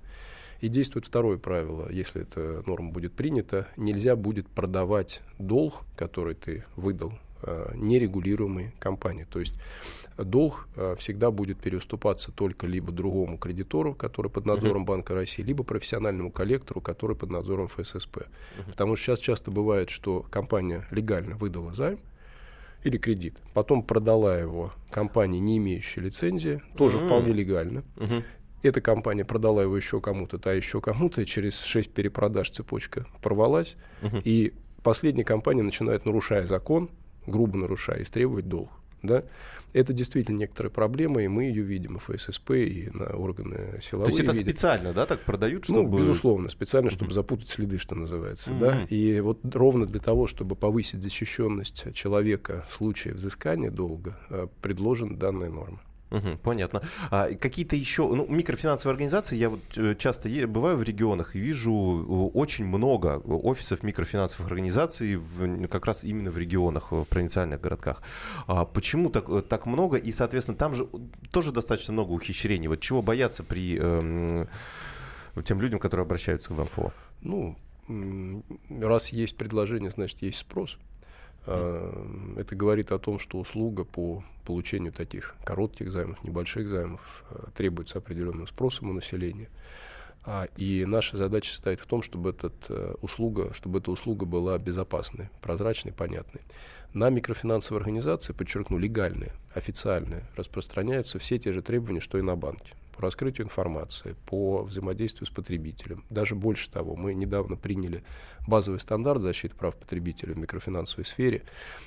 И 0.61 0.67
действует 0.67 1.05
второе 1.05 1.37
правило, 1.37 1.87
если 1.91 2.21
эта 2.23 2.63
норма 2.65 2.91
будет 2.91 3.13
принята, 3.13 3.67
нельзя 3.77 4.15
будет 4.15 4.47
продавать 4.47 5.21
долг, 5.37 5.85
который 5.95 6.35
ты 6.35 6.65
выдал, 6.75 7.13
э, 7.43 7.71
нерегулируемой 7.75 8.73
компании. 8.79 9.27
То 9.29 9.39
есть 9.39 9.53
долг 10.17 10.67
э, 10.75 10.95
всегда 10.97 11.29
будет 11.31 11.59
переуступаться 11.59 12.31
только 12.31 12.65
либо 12.65 12.91
другому 12.91 13.37
кредитору, 13.37 13.93
который 13.93 14.31
под 14.31 14.45
надзором 14.45 14.85
Банка 14.85 15.13
России, 15.13 15.43
либо 15.43 15.63
профессиональному 15.63 16.31
коллектору, 16.31 16.81
который 16.81 17.15
под 17.15 17.29
надзором 17.29 17.67
ФССП. 17.67 18.23
Потому 18.65 18.95
что 18.95 19.05
сейчас 19.05 19.19
часто 19.19 19.51
бывает, 19.51 19.89
что 19.89 20.25
компания 20.31 20.85
легально 20.91 21.35
выдала 21.35 21.73
займ, 21.73 21.99
или 22.83 22.97
кредит, 22.97 23.37
потом 23.53 23.83
продала 23.83 24.37
его 24.37 24.71
компании, 24.91 25.39
не 25.39 25.57
имеющей 25.57 25.99
лицензии, 25.99 26.61
тоже 26.77 26.99
вполне 26.99 27.33
легально. 27.33 27.83
Эта 28.63 28.81
компания 28.81 29.23
продала 29.23 29.61
его 29.61 29.77
еще 29.77 30.01
кому-то, 30.01 30.39
та 30.39 30.53
еще 30.53 30.81
кому-то, 30.81 31.21
и 31.21 31.25
через 31.25 31.59
6 31.61 31.91
перепродаж 31.91 32.49
цепочка 32.49 33.05
порвалась, 33.21 33.77
и 34.23 34.53
последняя 34.83 35.23
компания 35.23 35.63
начинает, 35.63 36.05
нарушая 36.05 36.45
закон, 36.45 36.89
грубо 37.25 37.57
нарушая, 37.57 38.01
истребовать 38.01 38.47
долг. 38.47 38.69
Да? 39.03 39.23
Это 39.73 39.93
действительно 39.93 40.37
некоторая 40.37 40.71
проблема, 40.71 41.21
и 41.21 41.27
мы 41.27 41.43
ее 41.43 41.61
видим 41.61 41.97
и 41.97 41.99
ФССП, 41.99 42.51
и 42.51 42.89
на 42.91 43.05
органы 43.15 43.73
То 43.75 43.81
силовые 43.81 44.09
есть 44.09 44.21
это 44.21 44.31
видят. 44.31 44.47
специально, 44.47 44.91
да, 44.91 45.05
так 45.05 45.19
продают, 45.19 45.69
Ну, 45.69 45.81
чтобы... 45.83 45.99
безусловно, 45.99 46.49
специально, 46.49 46.89
чтобы 46.89 47.13
запутать 47.13 47.47
следы, 47.49 47.77
что 47.77 47.93
называется. 47.93 48.53
Да? 48.53 48.85
И 48.89 49.19
вот 49.19 49.39
ровно 49.53 49.85
для 49.85 49.99
того, 49.99 50.25
чтобы 50.25 50.55
повысить 50.55 51.03
защищенность 51.03 51.93
человека 51.93 52.65
в 52.69 52.73
случае 52.73 53.13
взыскания 53.13 53.69
долга, 53.69 54.17
э, 54.31 54.47
предложена 54.61 55.15
данная 55.15 55.49
норма. 55.49 55.79
Мгм, 56.09 56.37
понятно. 56.37 56.81
А 57.11 57.33
какие-то 57.33 57.75
еще, 57.75 58.07
ну, 58.07 58.25
микрофинансовые 58.27 58.93
организации, 58.93 59.35
я 59.35 59.49
вот 59.49 59.59
э, 59.75 59.95
часто 59.95 60.29
бываю 60.47 60.77
в 60.77 60.83
регионах 60.83 61.35
и 61.35 61.39
вижу 61.39 61.71
э, 61.71 62.37
очень 62.37 62.65
много 62.65 63.17
офисов 63.25 63.83
микрофинансовых 63.83 64.49
организаций 64.49 65.17
в, 65.17 65.67
как 65.67 65.85
раз 65.85 66.05
именно 66.05 66.31
в 66.31 66.37
регионах, 66.37 66.91
в 66.91 67.03
провинциальных 67.05 67.59
городках. 67.59 68.01
А 68.47 68.63
почему 68.63 69.09
так, 69.09 69.29
э, 69.29 69.41
так 69.41 69.65
много? 69.65 69.97
И, 69.97 70.11
соответственно, 70.13 70.57
там 70.57 70.73
же 70.75 70.87
тоже 71.31 71.51
достаточно 71.51 71.93
много 71.93 72.11
ухищрений. 72.11 72.67
Вот 72.67 72.79
чего 72.79 73.01
бояться 73.01 73.43
при 73.43 73.77
эм, 73.77 74.47
тем 75.43 75.61
людям, 75.61 75.79
которые 75.79 76.05
обращаются 76.05 76.53
в 76.53 76.61
МФО? 76.61 76.93
Ну, 77.21 77.57
раз 78.81 79.09
есть 79.09 79.35
предложение, 79.35 79.89
значит, 79.89 80.21
есть 80.21 80.39
спрос. 80.39 80.77
А, 81.47 82.35
Это 82.37 82.55
говорит 82.55 82.91
о 82.91 82.99
том, 82.99 83.19
что 83.19 83.39
услуга 83.39 83.83
по 83.83 84.23
получению 84.45 84.93
таких 84.93 85.35
коротких 85.43 85.91
займов, 85.91 86.23
небольших 86.23 86.67
займов 86.67 87.23
а, 87.31 87.49
требуется 87.51 87.97
определенным 87.97 88.47
спросом 88.47 88.89
у 88.89 88.93
населения. 88.93 89.49
А, 90.25 90.47
И 90.57 90.85
наша 90.85 91.17
задача 91.17 91.51
состоит 91.51 91.79
в 91.79 91.85
том, 91.85 92.03
чтобы, 92.03 92.31
этот, 92.31 92.53
э, 92.69 92.95
услуга, 93.01 93.53
чтобы 93.53 93.79
эта 93.79 93.91
услуга 93.91 94.25
была 94.25 94.57
безопасной, 94.57 95.29
прозрачной, 95.41 95.93
понятной. 95.93 96.41
На 96.93 97.09
микрофинансовые 97.09 97.79
организации, 97.79 98.33
подчеркну, 98.33 98.77
легальные, 98.77 99.31
официальные, 99.53 100.25
распространяются 100.35 101.17
все 101.17 101.39
те 101.39 101.53
же 101.53 101.61
требования, 101.61 102.01
что 102.01 102.17
и 102.17 102.21
на 102.21 102.35
банки 102.35 102.73
по 102.97 103.03
раскрытию 103.03 103.45
информации, 103.45 104.15
по 104.25 104.63
взаимодействию 104.63 105.27
с 105.27 105.29
потребителем. 105.29 106.03
Даже 106.09 106.35
больше 106.35 106.69
того, 106.69 106.95
мы 106.95 107.13
недавно 107.13 107.55
приняли 107.55 108.03
базовый 108.47 108.79
стандарт 108.79 109.21
защиты 109.21 109.55
прав 109.55 109.75
потребителя 109.75 110.33
в 110.33 110.37
микрофинансовой 110.37 111.05
сфере, 111.05 111.43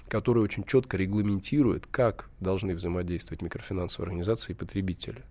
который 0.08 0.42
очень 0.42 0.64
четко 0.64 0.96
регламентирует, 0.96 1.86
как 1.86 2.30
должны 2.38 2.74
взаимодействовать 2.74 3.42
микрофинансовые 3.42 4.06
организации 4.06 4.52
и 4.52 4.54
потребители. 4.54 5.22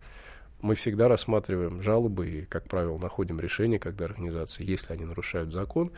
Мы 0.62 0.76
всегда 0.76 1.08
рассматриваем 1.08 1.82
жалобы 1.82 2.30
и, 2.30 2.46
как 2.46 2.68
правило, 2.68 2.98
находим 2.98 3.40
решение, 3.40 3.80
когда 3.80 4.06
организации, 4.06 4.70
если 4.70 4.92
они 4.92 5.06
нарушают 5.06 5.54
закон, 5.54 5.92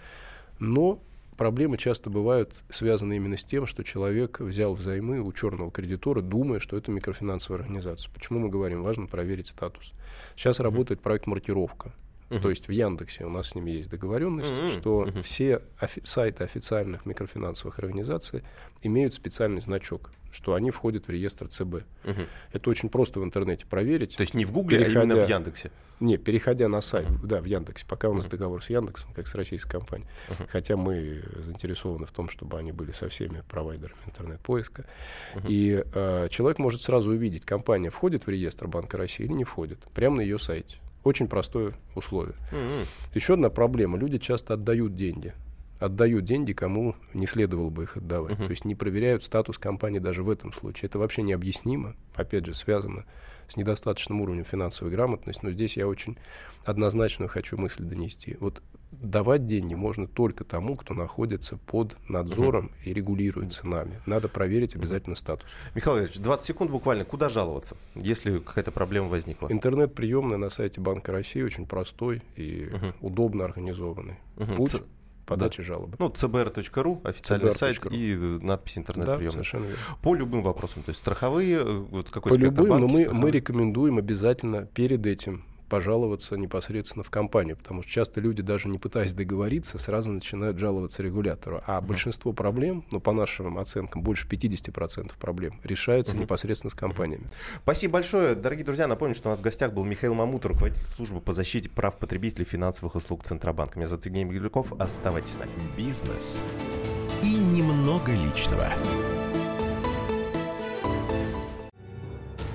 но 0.59 1.01
проблемы 1.37 1.77
часто 1.77 2.09
бывают 2.09 2.63
связаны 2.69 3.15
именно 3.15 3.37
с 3.37 3.43
тем, 3.43 3.67
что 3.67 3.83
человек 3.83 4.39
взял 4.39 4.73
взаймы 4.73 5.19
у 5.19 5.31
черного 5.31 5.71
кредитора, 5.71 6.21
думая, 6.21 6.59
что 6.59 6.77
это 6.77 6.91
микрофинансовая 6.91 7.61
организация. 7.61 8.11
Почему 8.13 8.39
мы 8.39 8.49
говорим, 8.49 8.83
важно 8.83 9.07
проверить 9.07 9.47
статус. 9.47 9.93
Сейчас 10.35 10.59
работает 10.59 11.01
проект 11.01 11.27
«Маркировка». 11.27 11.93
То 12.39 12.49
есть 12.49 12.67
в 12.67 12.71
Яндексе 12.71 13.25
у 13.25 13.29
нас 13.29 13.49
с 13.49 13.55
ними 13.55 13.71
есть 13.71 13.89
договоренность, 13.89 14.51
Мгм. 14.51 14.67
что 14.69 15.01
Мгм. 15.01 15.23
все 15.23 15.61
офи- 15.81 16.05
сайты 16.05 16.43
официальных 16.43 17.05
микрофинансовых 17.05 17.79
организаций 17.79 18.43
имеют 18.83 19.13
специальный 19.13 19.61
значок, 19.61 20.11
что 20.31 20.53
они 20.53 20.71
входят 20.71 21.07
в 21.07 21.09
реестр 21.09 21.47
ЦБ. 21.49 21.83
Мгм. 22.05 22.25
Это 22.53 22.69
очень 22.69 22.87
просто 22.89 23.19
в 23.19 23.23
интернете 23.25 23.65
проверить. 23.65 24.15
То 24.15 24.21
есть 24.21 24.33
не 24.33 24.45
в 24.45 24.51
Гугле, 24.53 24.77
а 24.77 24.87
именно 24.87 25.15
в 25.15 25.17
Переходя- 25.17 25.27
Яндексе. 25.29 25.71
Не, 25.99 26.17
переходя 26.17 26.67
на 26.69 26.79
сайт, 26.81 27.05
да, 27.21 27.41
в 27.41 27.45
Яндексе, 27.45 27.85
пока 27.85 28.07
у 28.09 28.13
нас 28.15 28.25
договор 28.27 28.63
с 28.63 28.69
Яндексом, 28.69 29.13
как 29.13 29.27
с 29.27 29.35
российской 29.35 29.69
компанией, 29.69 30.07
хотя 30.49 30.75
мы 30.77 31.21
заинтересованы 31.41 32.07
в 32.07 32.11
том, 32.11 32.27
чтобы 32.29 32.57
они 32.57 32.71
были 32.71 32.91
со 32.91 33.07
всеми 33.09 33.43
провайдерами 33.49 33.99
интернет-поиска, 34.07 34.85
и 35.47 35.83
э, 35.93 36.27
человек 36.31 36.57
может 36.59 36.81
сразу 36.81 37.09
увидеть, 37.11 37.45
компания 37.45 37.89
входит 37.91 38.25
в 38.25 38.29
реестр 38.29 38.67
Банка 38.67 38.97
России 38.97 39.25
или 39.25 39.33
не 39.33 39.43
входит, 39.43 39.79
прямо 39.93 40.15
на 40.17 40.21
ее 40.21 40.39
сайте. 40.39 40.77
Очень 41.03 41.27
простое 41.27 41.73
условие. 41.95 42.35
Mm-hmm. 42.51 42.87
Еще 43.15 43.33
одна 43.33 43.49
проблема. 43.49 43.97
Люди 43.97 44.17
часто 44.17 44.53
отдают 44.53 44.95
деньги 44.95 45.33
отдают 45.81 46.25
деньги, 46.25 46.53
кому 46.53 46.95
не 47.13 47.25
следовало 47.25 47.71
бы 47.71 47.83
их 47.83 47.97
отдавать. 47.97 48.37
Uh-huh. 48.37 48.45
То 48.45 48.51
есть 48.51 48.65
не 48.65 48.75
проверяют 48.75 49.23
статус 49.23 49.57
компании 49.57 49.97
даже 49.97 50.21
в 50.21 50.29
этом 50.29 50.53
случае. 50.53 50.87
Это 50.87 50.99
вообще 50.99 51.23
необъяснимо. 51.23 51.95
Опять 52.13 52.45
же, 52.45 52.53
связано 52.53 53.05
с 53.47 53.57
недостаточным 53.57 54.21
уровнем 54.21 54.45
финансовой 54.45 54.93
грамотности. 54.93 55.43
Но 55.43 55.51
здесь 55.51 55.77
я 55.77 55.87
очень 55.87 56.17
однозначную 56.65 57.29
хочу 57.29 57.57
мысль 57.57 57.83
донести. 57.83 58.37
Вот 58.39 58.61
давать 58.91 59.45
деньги 59.45 59.73
можно 59.73 60.07
только 60.07 60.43
тому, 60.43 60.75
кто 60.75 60.93
находится 60.93 61.57
под 61.57 61.95
надзором 62.07 62.71
и 62.83 62.93
регулируется 62.93 63.67
нами. 63.67 63.99
Надо 64.05 64.27
проверить 64.27 64.75
обязательно 64.75 65.15
статус. 65.15 65.49
Михаил 65.75 65.99
Ильич, 65.99 66.17
20 66.17 66.45
секунд 66.45 66.71
буквально. 66.71 67.05
Куда 67.05 67.29
жаловаться, 67.29 67.75
если 67.95 68.39
какая-то 68.39 68.71
проблема 68.71 69.07
возникла? 69.07 69.47
Интернет-приемная 69.51 70.37
на 70.37 70.49
сайте 70.49 70.81
Банка 70.81 71.11
России 71.11 71.41
очень 71.41 71.65
простой 71.65 72.21
и 72.35 72.69
удобно 73.01 73.45
организованный. 73.45 74.17
Путь 74.55 74.75
подачи 75.25 75.61
да. 75.61 75.63
жалобы. 75.63 75.95
Ну, 75.97 76.07
cbr.ru, 76.09 77.07
официальный 77.07 77.51
CBR. 77.51 77.55
сайт 77.55 77.85
и 77.91 78.15
надпись 78.41 78.77
интернет-приемная. 78.77 79.27
Да, 79.27 79.31
совершенно 79.31 79.65
верно. 79.65 79.79
По 80.01 80.15
любым 80.15 80.43
вопросам, 80.43 80.83
то 80.83 80.89
есть 80.89 80.99
страховые, 80.99 81.59
э, 81.59 81.63
вот 81.63 82.09
какой 82.09 82.33
По 82.33 82.35
любым, 82.35 82.67
но 82.79 82.87
мы, 82.87 83.07
мы 83.13 83.31
рекомендуем 83.31 83.97
обязательно 83.97 84.65
перед 84.65 85.05
этим 85.05 85.45
пожаловаться 85.71 86.35
непосредственно 86.35 87.05
в 87.05 87.09
компанию, 87.09 87.55
потому 87.55 87.81
что 87.81 87.89
часто 87.89 88.19
люди, 88.19 88.41
даже 88.41 88.67
не 88.67 88.77
пытаясь 88.77 89.13
договориться, 89.13 89.79
сразу 89.79 90.11
начинают 90.11 90.57
жаловаться 90.57 91.01
регулятору. 91.01 91.63
А 91.65 91.79
uh-huh. 91.79 91.85
большинство 91.85 92.33
проблем, 92.33 92.83
ну, 92.91 92.99
по 92.99 93.13
нашим 93.13 93.57
оценкам, 93.57 94.03
больше 94.03 94.27
50% 94.27 95.13
проблем 95.17 95.61
решается 95.63 96.13
uh-huh. 96.13 96.19
непосредственно 96.19 96.71
с 96.71 96.73
компаниями. 96.73 97.29
Спасибо 97.63 97.93
большое. 97.93 98.35
Дорогие 98.35 98.65
друзья, 98.65 98.85
напомню, 98.85 99.15
что 99.15 99.29
у 99.29 99.31
нас 99.31 99.39
в 99.39 99.41
гостях 99.41 99.71
был 99.71 99.85
Михаил 99.85 100.13
Мамут, 100.13 100.45
руководитель 100.45 100.87
службы 100.87 101.21
по 101.21 101.31
защите 101.31 101.69
прав 101.69 101.97
потребителей 101.97 102.43
финансовых 102.43 102.95
услуг 102.95 103.23
Центробанка. 103.23 103.79
Меня 103.79 103.87
зовут 103.87 104.05
Евгений 104.07 104.25
Мигляков. 104.25 104.73
Оставайтесь 104.73 105.35
с 105.35 105.37
нами. 105.37 105.51
Бизнес 105.77 106.43
и 107.23 107.37
немного 107.37 108.11
личного. 108.11 108.67